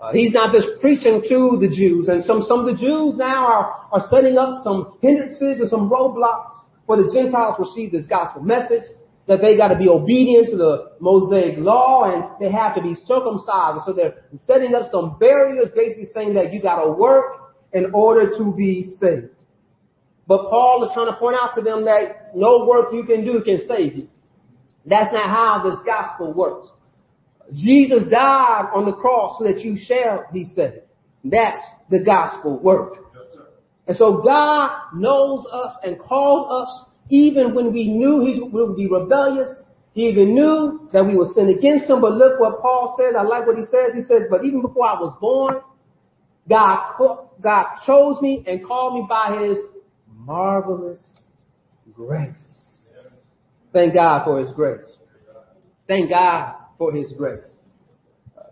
Uh, 0.00 0.12
he's 0.12 0.32
not 0.32 0.52
just 0.52 0.80
preaching 0.80 1.22
to 1.28 1.58
the 1.60 1.68
Jews. 1.68 2.08
And 2.08 2.22
some, 2.24 2.42
some 2.42 2.60
of 2.60 2.66
the 2.66 2.80
Jews 2.80 3.16
now 3.16 3.46
are, 3.46 3.88
are 3.92 4.08
setting 4.10 4.38
up 4.38 4.62
some 4.62 4.96
hindrances 5.00 5.60
and 5.60 5.68
some 5.68 5.90
roadblocks 5.90 6.52
for 6.88 6.96
the 6.96 7.12
Gentiles 7.12 7.56
receive 7.58 7.92
this 7.92 8.06
gospel 8.06 8.42
message, 8.42 8.82
that 9.26 9.42
they 9.42 9.58
got 9.58 9.68
to 9.68 9.76
be 9.76 9.88
obedient 9.88 10.48
to 10.48 10.56
the 10.56 10.92
Mosaic 11.00 11.58
law 11.58 12.04
and 12.10 12.24
they 12.40 12.50
have 12.50 12.74
to 12.74 12.80
be 12.80 12.94
circumcised. 12.94 13.84
So 13.84 13.92
they're 13.92 14.24
setting 14.46 14.74
up 14.74 14.90
some 14.90 15.18
barriers, 15.18 15.68
basically 15.76 16.08
saying 16.14 16.32
that 16.34 16.50
you 16.50 16.62
got 16.62 16.82
to 16.82 16.90
work 16.90 17.54
in 17.74 17.90
order 17.92 18.30
to 18.38 18.54
be 18.56 18.94
saved. 18.98 19.28
But 20.26 20.48
Paul 20.48 20.82
is 20.84 20.90
trying 20.94 21.12
to 21.12 21.18
point 21.18 21.36
out 21.40 21.50
to 21.56 21.60
them 21.60 21.84
that 21.84 22.34
no 22.34 22.64
work 22.66 22.86
you 22.92 23.04
can 23.04 23.22
do 23.22 23.42
can 23.42 23.60
save 23.68 23.94
you. 23.94 24.08
That's 24.86 25.12
not 25.12 25.28
how 25.28 25.68
this 25.68 25.78
gospel 25.84 26.32
works. 26.32 26.68
Jesus 27.52 28.04
died 28.10 28.70
on 28.74 28.86
the 28.86 28.92
cross 28.92 29.38
so 29.38 29.44
that 29.44 29.60
you 29.60 29.76
shall 29.76 30.24
be 30.32 30.44
saved. 30.44 30.84
That's 31.22 31.60
the 31.90 32.00
gospel 32.00 32.58
work. 32.58 33.07
And 33.88 33.96
so 33.96 34.20
God 34.22 34.70
knows 34.94 35.46
us 35.50 35.76
and 35.82 35.98
called 35.98 36.62
us 36.62 36.84
even 37.08 37.54
when 37.54 37.72
we 37.72 37.88
knew 37.88 38.20
he 38.20 38.38
would 38.40 38.76
be 38.76 38.86
rebellious. 38.86 39.50
He 39.94 40.08
even 40.08 40.34
knew 40.34 40.88
that 40.92 41.04
we 41.04 41.16
would 41.16 41.28
sin 41.28 41.48
against 41.48 41.88
him. 41.88 42.02
But 42.02 42.12
look 42.12 42.38
what 42.38 42.60
Paul 42.60 42.94
says. 43.00 43.14
I 43.18 43.22
like 43.22 43.46
what 43.46 43.56
he 43.56 43.64
says. 43.64 43.94
He 43.94 44.02
says, 44.02 44.24
but 44.30 44.44
even 44.44 44.60
before 44.60 44.86
I 44.86 45.00
was 45.00 45.16
born, 45.18 45.62
God, 46.48 47.24
God 47.40 47.66
chose 47.86 48.20
me 48.20 48.44
and 48.46 48.64
called 48.64 48.94
me 48.94 49.06
by 49.08 49.42
his 49.42 49.56
marvelous 50.14 51.02
grace. 51.94 52.30
Thank 53.72 53.94
God 53.94 54.24
for 54.24 54.38
his 54.38 54.50
grace. 54.52 54.84
Thank 55.86 56.10
God 56.10 56.54
for 56.76 56.92
his 56.92 57.10
grace. 57.16 57.46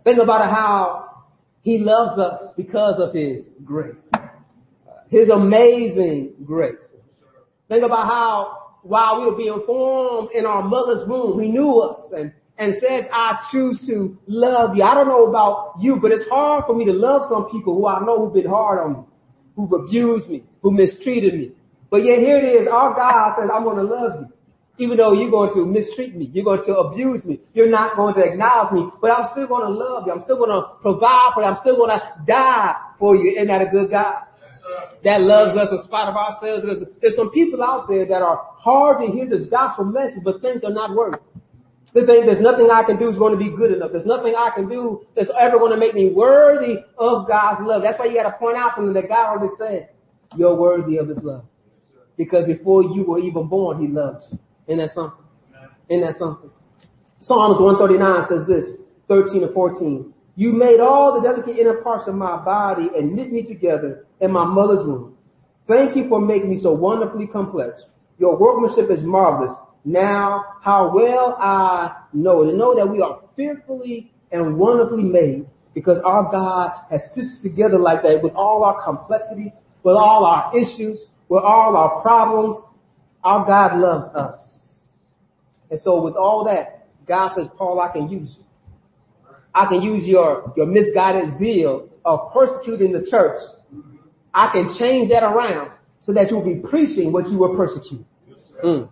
Think 0.03 0.19
about 0.19 0.49
how 0.49 1.25
he 1.61 1.77
loves 1.77 2.19
us 2.19 2.53
because 2.57 2.99
of 2.99 3.13
his 3.13 3.45
grace. 3.63 3.95
His 5.09 5.29
amazing 5.29 6.33
grace. 6.45 6.75
Think 7.69 7.83
about 7.83 8.07
how 8.07 8.57
while 8.83 9.19
we 9.19 9.25
were 9.27 9.35
being 9.35 9.63
formed 9.65 10.29
in 10.33 10.45
our 10.45 10.63
mother's 10.63 11.07
womb, 11.07 11.41
he 11.41 11.49
knew 11.49 11.79
us 11.79 12.11
and, 12.15 12.31
and 12.57 12.75
says, 12.81 13.05
I 13.11 13.37
choose 13.51 13.85
to 13.87 14.17
love 14.27 14.75
you. 14.75 14.83
I 14.83 14.93
don't 14.93 15.07
know 15.07 15.27
about 15.27 15.75
you, 15.79 15.97
but 16.01 16.11
it's 16.11 16.27
hard 16.29 16.65
for 16.65 16.75
me 16.75 16.85
to 16.85 16.93
love 16.93 17.23
some 17.29 17.49
people 17.51 17.75
who 17.75 17.87
I 17.87 17.99
know 18.05 18.25
who've 18.25 18.33
been 18.33 18.49
hard 18.49 18.79
on 18.79 18.93
me, 18.93 18.99
who've 19.55 19.71
abused 19.71 20.29
me, 20.29 20.43
who 20.61 20.71
mistreated 20.71 21.33
me. 21.33 21.51
But 21.89 22.03
yet 22.03 22.19
here 22.19 22.37
it 22.37 22.61
is, 22.61 22.67
our 22.67 22.93
God 22.95 23.35
says, 23.39 23.49
I'm 23.53 23.63
going 23.63 23.77
to 23.77 23.83
love 23.83 24.21
you. 24.21 24.27
Even 24.79 24.97
though 24.97 25.13
you're 25.13 25.31
going 25.31 25.53
to 25.55 25.65
mistreat 25.65 26.15
me, 26.15 26.29
you're 26.31 26.45
going 26.45 26.63
to 26.65 26.75
abuse 26.75 27.25
me, 27.25 27.39
you're 27.53 27.69
not 27.69 27.95
going 27.95 28.13
to 28.13 28.21
acknowledge 28.21 28.73
me, 28.73 28.89
but 29.01 29.09
I'm 29.09 29.29
still 29.31 29.47
going 29.47 29.63
to 29.63 29.73
love 29.73 30.03
you. 30.05 30.13
I'm 30.13 30.21
still 30.21 30.37
going 30.37 30.51
to 30.51 30.67
provide 30.81 31.31
for 31.33 31.41
you. 31.41 31.49
I'm 31.49 31.57
still 31.61 31.77
going 31.77 31.97
to 31.97 32.13
die 32.27 32.75
for 32.99 33.15
you. 33.15 33.33
Isn't 33.37 33.47
that 33.47 33.61
a 33.61 33.71
good 33.71 33.89
God? 33.89 34.27
That 35.03 35.21
loves 35.21 35.57
us 35.57 35.69
in 35.71 35.79
spite 35.83 36.09
of 36.09 36.15
ourselves. 36.15 36.63
There's, 36.63 36.83
there's 37.01 37.15
some 37.15 37.31
people 37.31 37.63
out 37.63 37.87
there 37.87 38.05
that 38.05 38.21
are 38.21 38.41
hard 38.57 39.05
to 39.05 39.11
hear 39.11 39.27
this 39.27 39.45
gospel 39.45 39.85
message, 39.85 40.23
but 40.23 40.41
think 40.41 40.61
they're 40.61 40.73
not 40.73 40.95
worthy. 40.95 41.17
They 41.93 42.05
think 42.05 42.25
there's 42.25 42.41
nothing 42.41 42.69
I 42.71 42.83
can 42.83 42.99
do 42.99 43.09
is 43.09 43.17
going 43.17 43.31
to 43.31 43.39
be 43.39 43.55
good 43.55 43.71
enough. 43.71 43.91
There's 43.91 44.05
nothing 44.05 44.35
I 44.35 44.51
can 44.53 44.67
do 44.67 45.05
that's 45.15 45.29
ever 45.39 45.57
going 45.57 45.71
to 45.71 45.77
make 45.77 45.93
me 45.93 46.11
worthy 46.11 46.77
of 46.97 47.27
God's 47.27 47.61
love. 47.63 47.81
That's 47.81 47.97
why 47.97 48.05
you 48.05 48.15
got 48.15 48.29
to 48.29 48.37
point 48.37 48.57
out 48.57 48.75
them 48.75 48.93
that 48.93 49.07
God 49.07 49.25
already 49.27 49.53
said, 49.57 49.89
you're 50.35 50.55
worthy 50.55 50.97
of 50.97 51.07
His 51.07 51.19
love. 51.23 51.45
Because 52.17 52.45
before 52.45 52.83
you 52.83 53.03
were 53.03 53.19
even 53.19 53.47
born, 53.47 53.79
He 53.79 53.87
loved 53.87 54.25
you. 54.31 54.39
Isn't 54.67 54.79
that 54.79 54.93
something? 54.93 55.23
Isn't 55.89 56.05
that 56.05 56.17
something? 56.19 56.49
Psalms 57.21 57.61
139 57.61 58.23
says 58.27 58.47
this, 58.47 58.77
13 59.07 59.43
and 59.43 59.53
14. 59.53 60.13
You 60.35 60.51
made 60.53 60.79
all 60.79 61.19
the 61.19 61.27
delicate 61.27 61.57
inner 61.57 61.81
parts 61.81 62.07
of 62.07 62.15
my 62.15 62.37
body 62.43 62.89
and 62.95 63.13
knit 63.13 63.31
me 63.31 63.43
together 63.43 64.06
in 64.21 64.31
my 64.31 64.45
mother's 64.45 64.85
womb. 64.85 65.17
Thank 65.67 65.95
you 65.95 66.07
for 66.07 66.19
making 66.21 66.49
me 66.49 66.59
so 66.61 66.71
wonderfully 66.71 67.27
complex. 67.27 67.81
Your 68.17 68.37
workmanship 68.37 68.89
is 68.89 69.03
marvelous. 69.03 69.55
Now, 69.83 70.43
how 70.61 70.91
well 70.93 71.37
I 71.39 72.03
know 72.13 72.43
to 72.43 72.55
know 72.55 72.75
that 72.75 72.87
we 72.89 73.01
are 73.01 73.21
fearfully 73.35 74.11
and 74.31 74.57
wonderfully 74.57 75.03
made 75.03 75.45
because 75.73 75.99
our 76.03 76.29
God 76.31 76.71
has 76.89 77.01
stitched 77.11 77.43
together 77.43 77.77
like 77.77 78.01
that 78.03 78.21
with 78.23 78.33
all 78.33 78.63
our 78.63 78.83
complexities, 78.83 79.51
with 79.83 79.95
all 79.95 80.25
our 80.25 80.51
issues, 80.57 80.99
with 81.29 81.43
all 81.43 81.75
our 81.77 82.01
problems. 82.01 82.57
Our 83.23 83.45
God 83.45 83.77
loves 83.77 84.05
us. 84.15 84.35
And 85.69 85.79
so 85.81 86.01
with 86.01 86.15
all 86.15 86.45
that, 86.45 86.87
God 87.07 87.35
says, 87.35 87.47
Paul, 87.57 87.79
I 87.79 87.91
can 87.91 88.09
use 88.09 88.35
you. 88.37 88.43
I 89.53 89.65
can 89.65 89.81
use 89.81 90.05
your, 90.05 90.53
your 90.55 90.65
misguided 90.65 91.37
zeal 91.37 91.89
of 92.05 92.31
persecuting 92.33 92.91
the 92.91 93.05
church. 93.09 93.41
I 94.37 94.51
can 94.51 94.75
change 94.77 95.09
that 95.09 95.23
around 95.23 95.71
so 96.03 96.13
that 96.13 96.29
you'll 96.29 96.45
be 96.45 96.61
preaching 96.69 97.11
what 97.11 97.27
you 97.27 97.39
were 97.39 97.57
persecuting. 97.57 98.05
Mm. 98.63 98.87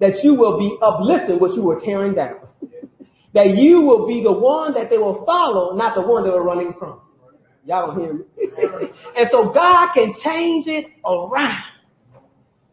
That 0.00 0.24
you 0.24 0.34
will 0.34 0.58
be 0.58 0.76
uplifting 0.82 1.38
what 1.38 1.54
you 1.54 1.62
were 1.62 1.78
tearing 1.78 2.14
down. 2.14 2.40
that 3.32 3.50
you 3.50 3.82
will 3.82 4.08
be 4.08 4.24
the 4.24 4.32
one 4.32 4.74
that 4.74 4.90
they 4.90 4.98
will 4.98 5.24
follow, 5.24 5.76
not 5.76 5.94
the 5.94 6.02
one 6.02 6.24
they 6.24 6.30
were 6.30 6.42
running 6.42 6.74
from. 6.80 7.00
Y'all 7.64 7.94
don't 7.94 8.00
hear 8.00 8.12
me. 8.12 8.24
and 9.16 9.28
so 9.30 9.52
God 9.54 9.92
can 9.94 10.14
change 10.24 10.66
it 10.66 10.86
around 11.06 11.62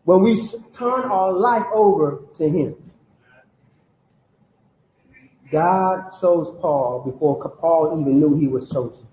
when 0.05 0.23
we 0.23 0.49
turn 0.79 1.03
our 1.03 1.31
life 1.31 1.65
over 1.75 2.21
to 2.37 2.49
Him. 2.49 2.75
God 5.51 6.09
chose 6.19 6.57
Paul 6.59 7.03
before 7.05 7.49
Paul 7.61 7.99
even 8.01 8.19
knew 8.19 8.35
he 8.35 8.47
was 8.47 8.67
chosen. 8.73 9.05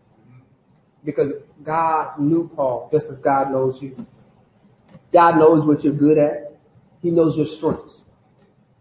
Because 1.04 1.32
God 1.64 2.18
knew 2.18 2.50
Paul 2.54 2.88
just 2.92 3.06
as 3.10 3.18
God 3.18 3.50
knows 3.50 3.78
you. 3.80 4.06
God 5.12 5.36
knows 5.36 5.66
what 5.66 5.84
you're 5.84 5.92
good 5.92 6.18
at. 6.18 6.56
He 7.00 7.10
knows 7.10 7.36
your 7.36 7.46
strengths. 7.46 7.96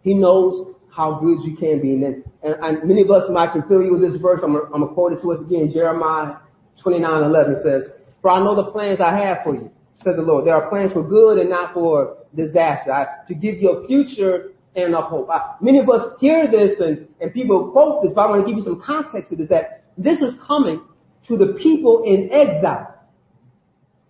He 0.01 0.13
knows 0.13 0.75
how 0.95 1.19
good 1.19 1.39
you 1.43 1.55
can 1.55 1.81
be. 1.81 1.93
And, 1.93 2.23
and, 2.43 2.55
and 2.61 2.87
many 2.87 3.01
of 3.01 3.09
us 3.09 3.23
might 3.29 3.51
can 3.51 3.63
you 3.69 3.93
with 3.93 4.01
this 4.01 4.19
verse. 4.21 4.41
I'm 4.43 4.53
going 4.53 4.87
to 4.87 4.93
quote 4.93 5.13
it 5.13 5.21
to 5.21 5.31
us 5.31 5.41
again. 5.41 5.71
Jeremiah 5.73 6.37
29, 6.81 7.23
11 7.23 7.55
says, 7.63 7.83
For 8.21 8.31
I 8.31 8.43
know 8.43 8.55
the 8.55 8.71
plans 8.71 8.99
I 9.01 9.15
have 9.17 9.39
for 9.43 9.55
you, 9.55 9.71
says 9.99 10.15
the 10.15 10.21
Lord. 10.21 10.45
There 10.45 10.55
are 10.55 10.69
plans 10.69 10.93
for 10.93 11.03
good 11.03 11.37
and 11.37 11.49
not 11.49 11.73
for 11.73 12.17
disaster. 12.35 12.91
I, 12.91 13.25
to 13.27 13.33
give 13.33 13.55
you 13.61 13.71
a 13.71 13.87
future 13.87 14.51
and 14.75 14.93
a 14.93 15.01
hope. 15.01 15.29
I, 15.29 15.55
many 15.61 15.79
of 15.79 15.89
us 15.89 16.13
hear 16.19 16.49
this 16.49 16.79
and, 16.79 17.07
and 17.19 17.33
people 17.33 17.71
quote 17.71 18.03
this, 18.03 18.11
but 18.13 18.21
I 18.21 18.29
want 18.29 18.45
to 18.45 18.51
give 18.51 18.57
you 18.57 18.63
some 18.63 18.81
context 18.81 19.31
to 19.31 19.35
this, 19.35 19.49
that 19.49 19.83
this 19.97 20.19
is 20.19 20.33
coming 20.45 20.81
to 21.27 21.37
the 21.37 21.57
people 21.61 22.03
in 22.05 22.29
exile. 22.31 22.87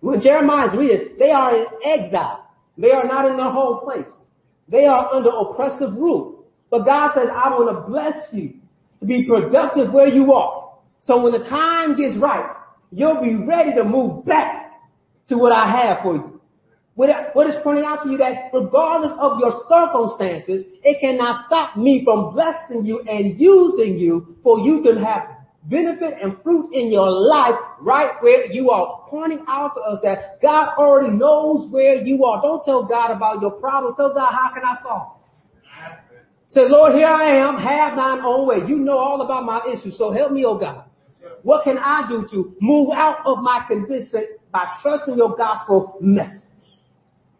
When 0.00 0.20
Jeremiah 0.20 0.68
is 0.68 0.76
reading, 0.76 1.16
they 1.18 1.30
are 1.30 1.56
in 1.56 1.66
exile. 1.84 2.50
They 2.76 2.90
are 2.90 3.04
not 3.04 3.30
in 3.30 3.36
their 3.36 3.50
home 3.50 3.80
place. 3.84 4.10
They 4.68 4.86
are 4.86 5.12
under 5.12 5.30
oppressive 5.30 5.92
rule. 5.94 6.44
But 6.70 6.84
God 6.84 7.12
says, 7.14 7.28
I 7.32 7.50
want 7.50 7.76
to 7.76 7.88
bless 7.88 8.32
you 8.32 8.54
to 9.00 9.06
be 9.06 9.24
productive 9.26 9.92
where 9.92 10.08
you 10.08 10.32
are. 10.32 10.78
So 11.02 11.20
when 11.22 11.32
the 11.32 11.46
time 11.48 11.96
gets 11.96 12.16
right, 12.16 12.56
you'll 12.90 13.22
be 13.22 13.34
ready 13.34 13.74
to 13.74 13.84
move 13.84 14.24
back 14.24 14.72
to 15.28 15.36
what 15.36 15.52
I 15.52 15.70
have 15.70 16.02
for 16.02 16.14
you. 16.14 16.40
What 16.94 17.46
is 17.48 17.54
pointing 17.62 17.84
out 17.84 18.02
to 18.02 18.10
you 18.10 18.18
that 18.18 18.50
regardless 18.52 19.12
of 19.18 19.38
your 19.38 19.52
circumstances, 19.68 20.66
it 20.82 21.00
cannot 21.00 21.46
stop 21.46 21.76
me 21.76 22.02
from 22.04 22.34
blessing 22.34 22.84
you 22.84 23.00
and 23.00 23.40
using 23.40 23.98
you 23.98 24.36
for 24.42 24.60
you 24.60 24.82
to 24.84 25.00
have 25.02 25.22
benefit 25.64 26.14
and 26.22 26.36
fruit 26.42 26.72
in 26.72 26.90
your 26.90 27.10
life 27.10 27.54
right 27.80 28.12
where 28.20 28.50
you 28.50 28.70
are. 28.70 29.06
Pointing 29.08 29.44
out 29.48 29.72
to 29.74 29.80
us 29.80 30.00
that 30.02 30.40
God 30.42 30.74
already 30.78 31.14
knows 31.14 31.70
where 31.70 32.02
you 32.02 32.24
are. 32.24 32.42
Don't 32.42 32.64
tell 32.64 32.84
God 32.84 33.10
about 33.10 33.40
your 33.40 33.52
problems. 33.52 33.96
Tell 33.96 34.12
God, 34.12 34.32
how 34.32 34.52
can 34.54 34.64
I 34.64 34.82
solve? 34.82 35.16
Say, 36.50 36.62
Lord, 36.68 36.94
here 36.94 37.06
I 37.06 37.36
am. 37.38 37.56
Have 37.56 37.96
thine 37.96 38.20
own 38.24 38.46
way. 38.46 38.58
You 38.68 38.78
know 38.78 38.98
all 38.98 39.22
about 39.22 39.44
my 39.44 39.60
issues. 39.72 39.96
So 39.96 40.12
help 40.12 40.32
me, 40.32 40.44
oh 40.44 40.58
God. 40.58 40.84
What 41.42 41.64
can 41.64 41.78
I 41.78 42.06
do 42.08 42.26
to 42.30 42.54
move 42.60 42.90
out 42.94 43.18
of 43.24 43.38
my 43.38 43.64
condition 43.66 44.26
by 44.52 44.64
trusting 44.82 45.16
your 45.16 45.36
gospel 45.36 45.96
message? 46.00 46.42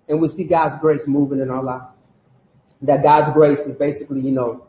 and 0.08 0.20
we 0.20 0.28
see 0.28 0.44
God's 0.44 0.80
grace 0.80 1.00
moving 1.06 1.40
in 1.40 1.50
our 1.50 1.62
lives. 1.62 1.84
That 2.82 3.02
God's 3.02 3.32
grace 3.32 3.60
is 3.60 3.76
basically, 3.78 4.20
you 4.20 4.32
know, 4.32 4.66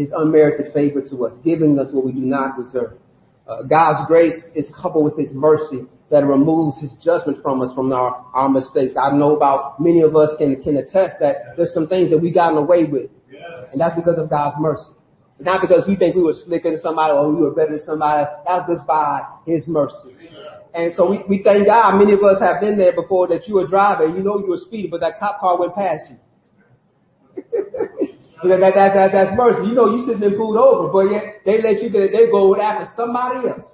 His 0.00 0.12
unmerited 0.16 0.72
favor 0.72 1.02
to 1.02 1.26
us, 1.26 1.34
giving 1.44 1.78
us 1.78 1.92
what 1.92 2.06
we 2.06 2.12
do 2.12 2.20
not 2.20 2.56
deserve. 2.56 2.94
Uh, 3.46 3.64
God's 3.64 4.08
grace 4.08 4.32
is 4.54 4.66
coupled 4.80 5.04
with 5.04 5.18
His 5.18 5.30
mercy 5.34 5.82
that 6.10 6.24
removes 6.24 6.80
His 6.80 6.90
judgment 7.04 7.42
from 7.42 7.60
us 7.60 7.70
from 7.74 7.92
our, 7.92 8.24
our 8.32 8.48
mistakes. 8.48 8.94
I 8.96 9.14
know 9.14 9.36
about 9.36 9.78
many 9.78 10.00
of 10.00 10.16
us 10.16 10.30
can, 10.38 10.62
can 10.62 10.78
attest 10.78 11.16
that 11.20 11.54
there's 11.54 11.74
some 11.74 11.86
things 11.86 12.08
that 12.10 12.18
we 12.18 12.32
gotten 12.32 12.56
away 12.56 12.84
with. 12.84 13.10
Yes. 13.30 13.68
And 13.72 13.80
that's 13.80 13.94
because 13.94 14.16
of 14.16 14.30
God's 14.30 14.56
mercy. 14.58 14.90
Not 15.38 15.60
because 15.60 15.84
we 15.86 15.96
think 15.96 16.16
we 16.16 16.22
were 16.22 16.32
slicker 16.32 16.70
than 16.70 16.80
somebody 16.80 17.12
or 17.12 17.30
we 17.30 17.42
were 17.42 17.50
better 17.50 17.76
than 17.76 17.84
somebody. 17.84 18.26
That's 18.46 18.70
just 18.70 18.86
by 18.86 19.20
His 19.44 19.68
mercy. 19.68 20.16
And 20.72 20.94
so 20.94 21.10
we, 21.10 21.20
we 21.28 21.42
thank 21.42 21.66
God 21.66 21.98
many 21.98 22.14
of 22.14 22.24
us 22.24 22.40
have 22.40 22.62
been 22.62 22.78
there 22.78 22.94
before 22.94 23.28
that 23.28 23.46
you 23.46 23.56
were 23.56 23.66
driving, 23.66 24.16
you 24.16 24.22
know 24.22 24.38
you 24.38 24.48
were 24.48 24.56
speeding, 24.56 24.90
but 24.90 25.00
that 25.00 25.18
cop 25.18 25.40
car 25.40 25.58
went 25.60 25.74
past 25.74 26.04
you. 26.08 26.16
that, 28.48 28.60
that, 28.60 28.74
that, 28.74 28.90
that, 28.94 29.10
that's 29.12 29.36
mercy. 29.36 29.68
You 29.68 29.74
know 29.74 29.96
you 29.96 30.04
shouldn't 30.06 30.24
have 30.24 30.36
pulled 30.36 30.56
over, 30.56 30.88
but 30.88 31.12
yet 31.12 31.44
they 31.44 31.60
let 31.60 31.82
you, 31.82 31.90
they 31.90 32.30
go 32.30 32.56
after 32.56 32.88
somebody 32.96 33.48
else. 33.48 33.66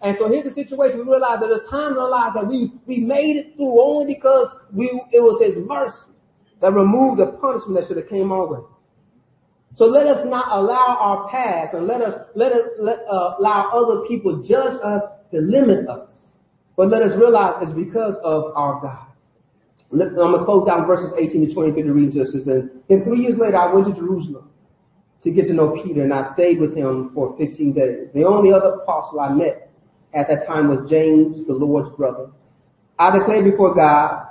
And 0.00 0.16
so 0.18 0.28
here's 0.28 0.44
the 0.44 0.52
situation. 0.52 0.98
We 0.98 1.04
realize 1.04 1.40
that 1.40 1.48
times 1.70 1.96
in 1.96 1.98
our 1.98 2.10
lives 2.10 2.34
that 2.36 2.46
we, 2.46 2.72
we 2.86 3.00
made 3.00 3.36
it 3.36 3.56
through 3.56 3.80
only 3.80 4.14
because 4.14 4.48
we, 4.72 4.86
it 5.12 5.20
was 5.20 5.40
His 5.40 5.56
mercy 5.64 6.12
that 6.60 6.72
removed 6.72 7.20
the 7.20 7.36
punishment 7.40 7.80
that 7.80 7.88
should 7.88 7.96
have 7.96 8.08
came 8.08 8.32
our 8.32 8.46
way. 8.46 8.60
So 9.76 9.86
let 9.86 10.06
us 10.06 10.24
not 10.24 10.52
allow 10.52 10.96
our 11.00 11.28
past 11.30 11.74
and 11.74 11.86
let 11.86 12.00
us, 12.00 12.14
let 12.34 12.52
us, 12.52 12.68
let, 12.78 12.98
uh, 13.10 13.34
allow 13.40 13.70
other 13.74 14.06
people 14.06 14.42
judge 14.46 14.78
us 14.84 15.02
to 15.32 15.40
limit 15.40 15.88
us. 15.88 16.10
But 16.76 16.88
let 16.88 17.02
us 17.02 17.18
realize 17.18 17.56
it's 17.60 17.72
because 17.72 18.14
of 18.22 18.52
our 18.54 18.80
God. 18.80 19.13
I'm 20.02 20.14
going 20.14 20.38
to 20.38 20.44
close 20.44 20.68
out 20.68 20.86
verses 20.86 21.12
18 21.16 21.48
to 21.48 21.54
23 21.54 21.82
to 21.82 21.92
read 21.92 22.12
this. 22.12 22.34
And 22.34 22.70
then 22.88 23.04
three 23.04 23.20
years 23.20 23.36
later, 23.38 23.56
I 23.56 23.72
went 23.72 23.86
to 23.86 23.94
Jerusalem 23.94 24.50
to 25.22 25.30
get 25.30 25.46
to 25.46 25.54
know 25.54 25.80
Peter, 25.82 26.02
and 26.02 26.12
I 26.12 26.32
stayed 26.34 26.60
with 26.60 26.76
him 26.76 27.10
for 27.14 27.36
15 27.38 27.72
days. 27.72 28.08
The 28.12 28.24
only 28.24 28.52
other 28.52 28.80
apostle 28.82 29.20
I 29.20 29.32
met 29.32 29.70
at 30.12 30.28
that 30.28 30.46
time 30.46 30.68
was 30.68 30.88
James, 30.90 31.46
the 31.46 31.54
Lord's 31.54 31.94
brother. 31.96 32.30
I 32.98 33.16
declare 33.16 33.42
before 33.42 33.74
God 33.74 34.26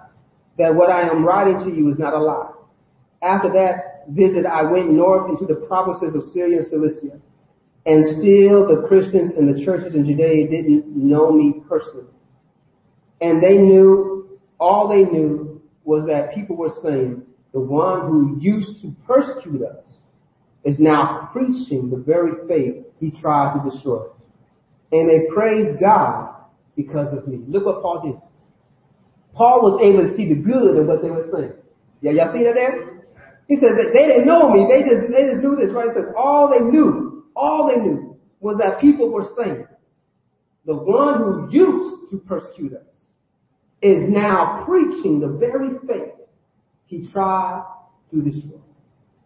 that 0.57 0.74
what 0.74 0.89
I 0.89 1.01
am 1.01 1.26
writing 1.26 1.59
to 1.70 1.76
you 1.76 1.89
is 1.91 1.97
not 1.97 2.14
a 2.14 2.20
lie. 2.20 2.51
After 3.24 3.51
that 3.53 4.05
visit, 4.09 4.45
I 4.45 4.64
went 4.64 4.91
north 4.91 5.30
into 5.30 5.45
the 5.45 5.66
provinces 5.66 6.16
of 6.16 6.24
Syria 6.34 6.59
and 6.59 6.68
Cilicia. 6.68 7.20
And 7.86 8.05
still 8.20 8.68
the 8.68 8.88
Christians 8.88 9.32
in 9.38 9.51
the 9.51 9.66
churches 9.66 9.95
in 9.95 10.05
Judea 10.05 10.49
didn't 10.49 10.95
know 10.95 11.32
me 11.32 11.61
personally. 11.68 12.05
And 13.20 13.41
they 13.41 13.57
knew, 13.57 14.39
all 14.59 14.88
they 14.88 15.03
knew 15.03 15.53
was 15.84 16.06
that 16.08 16.34
people 16.34 16.56
were 16.56 16.74
saying, 16.82 17.24
the 17.54 17.60
one 17.60 18.08
who 18.08 18.38
used 18.42 18.82
to 18.82 18.96
persecute 19.06 19.62
us 19.62 19.84
is 20.64 20.78
now 20.80 21.30
preaching 21.32 21.90
the 21.90 21.98
very 21.98 22.48
faith 22.48 22.86
he 23.00 23.12
tried 23.12 23.54
to 23.54 23.70
destroy. 23.70 24.06
And 24.92 25.10
they 25.10 25.28
praised 25.34 25.80
God 25.80 26.36
because 26.76 27.14
of 27.14 27.28
me. 27.28 27.42
Look 27.48 27.66
what 27.66 27.82
Paul 27.82 28.02
did. 28.06 28.22
Paul 29.36 29.62
was 29.62 29.82
able 29.84 30.08
to 30.08 30.16
see 30.16 30.30
the 30.30 30.36
good 30.36 30.78
in 30.78 30.88
what 30.88 31.02
they 31.02 31.10
were 31.10 31.28
saying. 31.34 31.54
Yeah, 32.02 32.12
y'all 32.12 32.34
see 32.34 32.44
that 32.44 32.54
there? 32.54 32.94
He 33.48 33.56
says 33.56 33.76
that 33.76 33.92
they 33.94 34.08
didn't 34.08 34.26
know 34.26 34.50
me. 34.50 34.68
They 34.70 34.88
just, 34.88 35.12
they 35.12 35.26
just 35.26 35.42
knew 35.42 35.56
this, 35.56 35.74
right? 35.74 35.88
He 35.90 35.94
says 35.94 36.14
all 36.18 36.50
they 36.50 36.64
knew, 36.64 37.26
all 37.36 37.68
they 37.68 37.82
knew 37.82 38.18
was 38.40 38.58
that 38.58 38.80
people 38.80 39.10
were 39.10 39.26
saying, 39.38 39.68
the 40.66 40.76
one 40.76 41.18
who 41.18 41.50
used 41.52 42.12
to 42.12 42.18
persecute 42.20 42.74
us 42.74 42.86
is 43.84 44.04
now 44.08 44.64
preaching 44.66 45.20
the 45.20 45.28
very 45.28 45.78
faith 45.86 46.14
he 46.86 47.08
tried 47.12 47.66
to 48.12 48.22
destroy. 48.22 48.60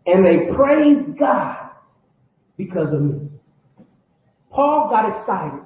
And 0.07 0.25
they 0.25 0.53
praise 0.55 1.05
God 1.17 1.69
because 2.57 2.91
of 2.91 3.01
me. 3.01 3.29
Paul 4.51 4.89
got 4.89 5.19
excited 5.19 5.63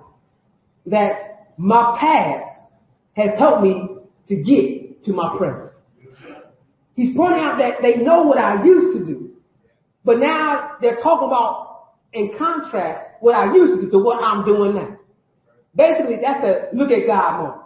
that 0.87 1.53
my 1.57 1.95
past 1.99 2.73
has 3.13 3.29
helped 3.39 3.63
me 3.63 3.87
to 4.27 4.35
get 4.35 5.05
to 5.05 5.13
my 5.13 5.37
present. 5.37 5.71
He's 6.95 7.15
pointing 7.15 7.39
out 7.39 7.57
that 7.59 7.81
they 7.81 8.03
know 8.03 8.23
what 8.23 8.37
I 8.37 8.63
used 8.63 8.97
to 8.99 9.05
do, 9.05 9.31
but 10.03 10.17
now 10.17 10.71
they're 10.81 10.97
talking 10.97 11.27
about 11.27 11.91
in 12.13 12.31
contrast 12.37 13.05
what 13.21 13.35
I 13.35 13.53
used 13.53 13.75
to 13.75 13.85
do 13.85 13.91
to 13.91 13.99
what 13.99 14.21
I'm 14.21 14.43
doing 14.43 14.75
now. 14.75 14.97
Basically, 15.73 16.17
that's 16.21 16.41
the 16.41 16.77
look 16.77 16.91
at 16.91 17.07
God 17.07 17.37
moment. 17.37 17.61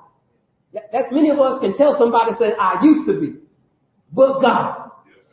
That's 0.91 1.11
many 1.11 1.29
of 1.29 1.39
us 1.39 1.59
can 1.61 1.75
tell 1.75 1.95
somebody 1.97 2.31
said 2.37 2.53
I 2.59 2.83
used 2.83 3.07
to 3.07 3.19
be, 3.19 3.39
but 4.11 4.41
God. 4.41 4.85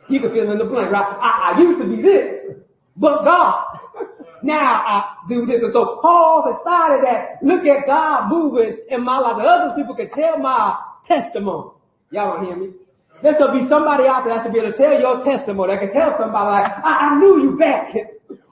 You 0.09 0.19
can 0.19 0.31
fill 0.31 0.51
in 0.51 0.57
the 0.57 0.65
blank, 0.65 0.91
right? 0.91 1.17
I, 1.21 1.53
I 1.55 1.61
used 1.61 1.79
to 1.79 1.87
be 1.87 2.01
this, 2.01 2.57
but 2.97 3.23
God. 3.23 3.79
now 4.43 4.59
I 4.59 5.15
do 5.29 5.45
this. 5.45 5.61
And 5.61 5.71
so 5.71 5.99
Paul's 6.01 6.57
excited 6.57 7.03
that 7.05 7.39
look 7.41 7.65
at 7.65 7.87
God 7.87 8.29
moving 8.29 8.77
in 8.89 9.03
my 9.03 9.17
life. 9.19 9.37
Other 9.39 9.75
people 9.75 9.95
can 9.95 10.09
tell 10.11 10.37
my 10.37 10.77
testimony. 11.05 11.71
Y'all 12.11 12.35
don't 12.35 12.45
hear 12.45 12.55
me? 12.55 12.73
There 13.21 13.33
should 13.39 13.53
be 13.53 13.67
somebody 13.69 14.03
out 14.05 14.25
there 14.25 14.35
that 14.35 14.43
should 14.43 14.53
be 14.53 14.59
able 14.59 14.71
to 14.73 14.77
tell 14.77 14.99
your 14.99 15.23
testimony. 15.23 15.73
That 15.73 15.79
can 15.79 15.93
tell 15.93 16.15
somebody 16.19 16.63
like, 16.63 16.71
I, 16.83 17.07
I 17.07 17.19
knew 17.19 17.41
you 17.41 17.57
back, 17.57 17.95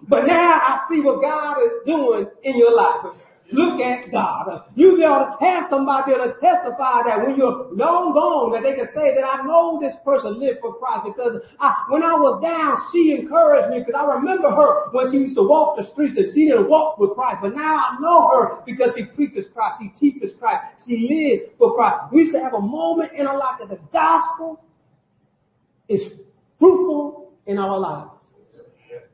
but 0.08 0.26
now 0.26 0.60
I 0.64 0.80
see 0.90 1.02
what 1.02 1.22
God 1.22 1.58
is 1.60 1.84
doing 1.86 2.28
in 2.44 2.58
your 2.58 2.74
life. 2.74 3.14
Look 3.52 3.82
at 3.82 4.12
God. 4.12 4.64
You 4.76 4.96
ought 5.04 5.36
to 5.36 5.46
have 5.46 5.68
somebody 5.70 6.16
to 6.16 6.32
testify 6.40 7.04
that 7.04 7.20
when 7.20 7.36
you're 7.36 7.68
long 7.76 8.16
gone, 8.16 8.56
that 8.56 8.64
they 8.64 8.80
can 8.80 8.88
say 8.96 9.12
that 9.12 9.28
I 9.28 9.44
know 9.44 9.76
this 9.76 9.92
person 10.08 10.40
lived 10.40 10.64
for 10.64 10.80
Christ 10.80 11.12
because 11.12 11.36
I, 11.60 11.76
when 11.90 12.02
I 12.02 12.16
was 12.16 12.40
down, 12.40 12.80
she 12.96 13.12
encouraged 13.12 13.68
me 13.68 13.84
because 13.84 14.00
I 14.00 14.08
remember 14.08 14.56
her 14.56 14.88
when 14.96 15.12
she 15.12 15.20
used 15.20 15.36
to 15.36 15.44
walk 15.44 15.76
the 15.76 15.84
streets 15.92 16.16
and 16.16 16.32
she 16.32 16.48
didn't 16.48 16.72
walk 16.72 16.98
with 16.98 17.12
Christ. 17.12 17.44
But 17.44 17.52
now 17.52 17.76
I 17.76 18.00
know 18.00 18.32
her 18.32 18.64
because 18.66 18.96
she 18.96 19.04
preaches 19.04 19.52
Christ, 19.52 19.84
she 19.84 19.92
teaches 20.00 20.32
Christ, 20.40 20.88
she 20.88 21.12
lives 21.12 21.52
for 21.60 21.76
Christ. 21.76 22.08
We 22.16 22.32
used 22.32 22.34
to 22.34 22.40
have 22.40 22.56
a 22.56 22.64
moment 22.64 23.12
in 23.20 23.28
our 23.28 23.38
life 23.38 23.60
that 23.60 23.68
the 23.68 23.84
gospel 23.92 24.64
is 25.92 26.00
fruitful 26.58 27.34
in 27.46 27.60
our 27.60 27.78
lives. 27.78 28.24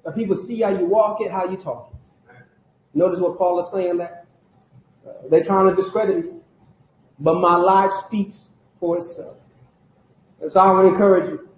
That 0.05 0.13
people 0.13 0.45
see 0.45 0.61
how 0.61 0.77
you 0.77 0.85
walk 0.85 1.21
it, 1.21 1.31
how 1.31 1.49
you 1.49 1.57
talk 1.57 1.89
it. 1.89 1.97
Notice 2.93 3.19
what 3.19 3.37
Paul 3.37 3.65
is 3.65 3.71
saying 3.73 3.97
there. 3.97 4.26
They're 5.29 5.43
trying 5.43 5.75
to 5.75 5.81
discredit 5.81 6.25
me. 6.25 6.31
But 7.19 7.35
my 7.35 7.55
life 7.57 7.91
speaks 8.07 8.35
for 8.79 8.97
itself. 8.97 9.37
And 10.41 10.51
so 10.51 10.59
I 10.59 10.71
want 10.71 10.87
to 10.87 10.93
encourage 10.93 11.29
you 11.31 11.49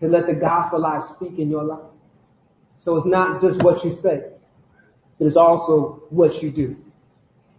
to 0.00 0.08
let 0.08 0.26
the 0.26 0.34
gospel 0.34 0.80
life 0.80 1.02
speak 1.16 1.38
in 1.38 1.50
your 1.50 1.64
life. 1.64 1.90
So 2.84 2.96
it's 2.96 3.06
not 3.06 3.40
just 3.40 3.62
what 3.64 3.84
you 3.84 3.92
say, 4.02 4.20
it 5.18 5.24
is 5.24 5.36
also 5.36 6.02
what 6.10 6.42
you 6.42 6.52
do. 6.52 6.76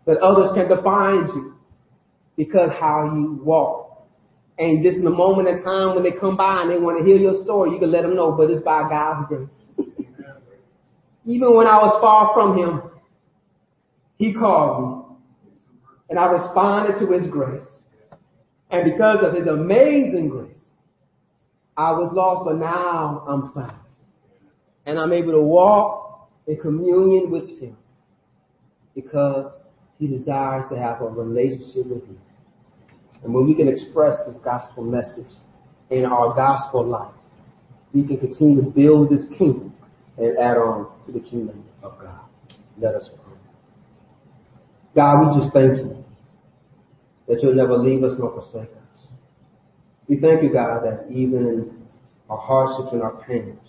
That 0.05 0.17
others 0.17 0.51
can 0.53 0.69
define 0.69 1.27
you 1.27 1.55
because 2.37 2.69
how 2.79 3.11
you 3.15 3.41
walk. 3.43 4.05
And 4.57 4.85
this 4.85 4.95
is 4.95 5.03
the 5.03 5.09
moment 5.09 5.47
in 5.47 5.63
time 5.63 5.95
when 5.95 6.03
they 6.03 6.11
come 6.11 6.37
by 6.37 6.61
and 6.61 6.71
they 6.71 6.77
want 6.77 6.99
to 6.99 7.05
hear 7.05 7.17
your 7.17 7.43
story, 7.43 7.71
you 7.71 7.79
can 7.79 7.91
let 7.91 8.03
them 8.03 8.15
know, 8.15 8.31
but 8.31 8.49
it's 8.49 8.63
by 8.63 8.87
God's 8.87 9.27
grace. 9.27 9.49
Even 11.25 11.55
when 11.55 11.65
I 11.65 11.77
was 11.77 11.99
far 11.99 12.33
from 12.33 12.57
Him, 12.57 12.81
He 14.17 14.31
called 14.31 14.83
me 14.83 14.94
and 16.09 16.19
I 16.19 16.25
responded 16.25 16.99
to 16.99 17.11
his 17.11 17.29
grace. 17.29 17.61
And 18.71 18.91
because 18.91 19.19
of 19.21 19.33
his 19.33 19.47
amazing 19.47 20.29
grace, 20.29 20.57
I 21.77 21.91
was 21.91 22.11
lost, 22.13 22.45
but 22.45 22.57
now 22.57 23.23
I'm 23.27 23.51
found. 23.53 23.79
And 24.85 24.99
I'm 24.99 25.13
able 25.13 25.33
to 25.33 25.41
walk 25.41 26.29
in 26.47 26.57
communion 26.57 27.31
with 27.31 27.49
him 27.59 27.75
because 28.93 29.51
he 29.99 30.07
desires 30.07 30.65
to 30.71 30.77
have 30.77 31.01
a 31.01 31.05
relationship 31.05 31.87
with 31.87 32.07
me. 32.07 32.17
And 33.23 33.33
when 33.33 33.45
we 33.45 33.55
can 33.55 33.67
express 33.67 34.15
this 34.27 34.37
gospel 34.43 34.83
message 34.83 35.31
in 35.89 36.05
our 36.05 36.33
gospel 36.35 36.85
life, 36.85 37.13
we 37.93 38.05
can 38.05 38.17
continue 38.17 38.61
to 38.61 38.69
build 38.69 39.09
this 39.09 39.25
kingdom 39.37 39.73
and 40.17 40.37
add 40.37 40.57
on 40.57 40.91
to 41.05 41.11
the 41.11 41.19
kingdom 41.19 41.63
of 41.81 41.99
God. 41.99 42.19
Let 42.77 42.95
us 42.95 43.09
pray. 43.15 43.24
God, 44.95 45.19
we 45.19 45.41
just 45.41 45.53
thank 45.53 45.77
you 45.77 46.03
that 47.27 47.41
you'll 47.43 47.55
never 47.55 47.77
leave 47.77 48.03
us 48.03 48.13
nor 48.17 48.31
forsake 48.31 48.69
us. 48.71 49.09
We 50.07 50.19
thank 50.19 50.43
you, 50.43 50.53
God, 50.53 50.83
that 50.83 51.11
even 51.11 51.47
in 51.47 51.87
our 52.29 52.37
hardships 52.37 52.93
and 52.93 53.01
our 53.01 53.21
pains, 53.23 53.59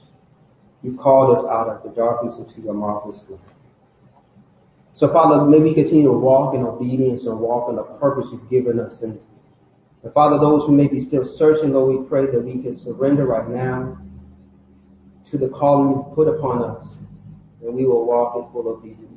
you 0.83 0.97
called 0.97 1.37
us 1.37 1.45
out 1.51 1.69
of 1.69 1.83
the 1.83 1.89
darkness 1.91 2.37
into 2.39 2.61
your 2.61 2.75
marvelous 2.75 3.21
light. 3.29 3.41
So, 4.95 5.13
Father, 5.13 5.45
may 5.45 5.59
we 5.59 5.75
continue 5.75 6.05
to 6.05 6.13
walk 6.13 6.55
in 6.55 6.63
obedience 6.63 7.27
and 7.27 7.39
walk 7.39 7.69
in 7.71 7.77
the 7.77 7.83
purpose 7.83 8.27
you've 8.33 8.49
given 8.49 8.79
us. 8.79 9.01
And, 9.03 9.19
and 10.03 10.13
Father, 10.15 10.39
those 10.39 10.63
who 10.67 10.73
may 10.73 10.87
be 10.87 11.05
still 11.05 11.25
searching, 11.37 11.73
Lord, 11.73 12.01
we 12.01 12.09
pray 12.09 12.27
that 12.27 12.43
we 12.43 12.63
can 12.63 12.79
surrender 12.83 13.27
right 13.27 13.49
now 13.49 13.99
to 15.31 15.39
the 15.39 15.49
calling 15.49 15.91
you've 15.97 16.15
put 16.15 16.29
upon 16.29 16.63
us, 16.63 16.87
and 17.63 17.75
we 17.75 17.85
will 17.85 18.07
walk 18.07 18.37
in 18.37 18.53
full 18.53 18.69
obedience. 18.69 19.16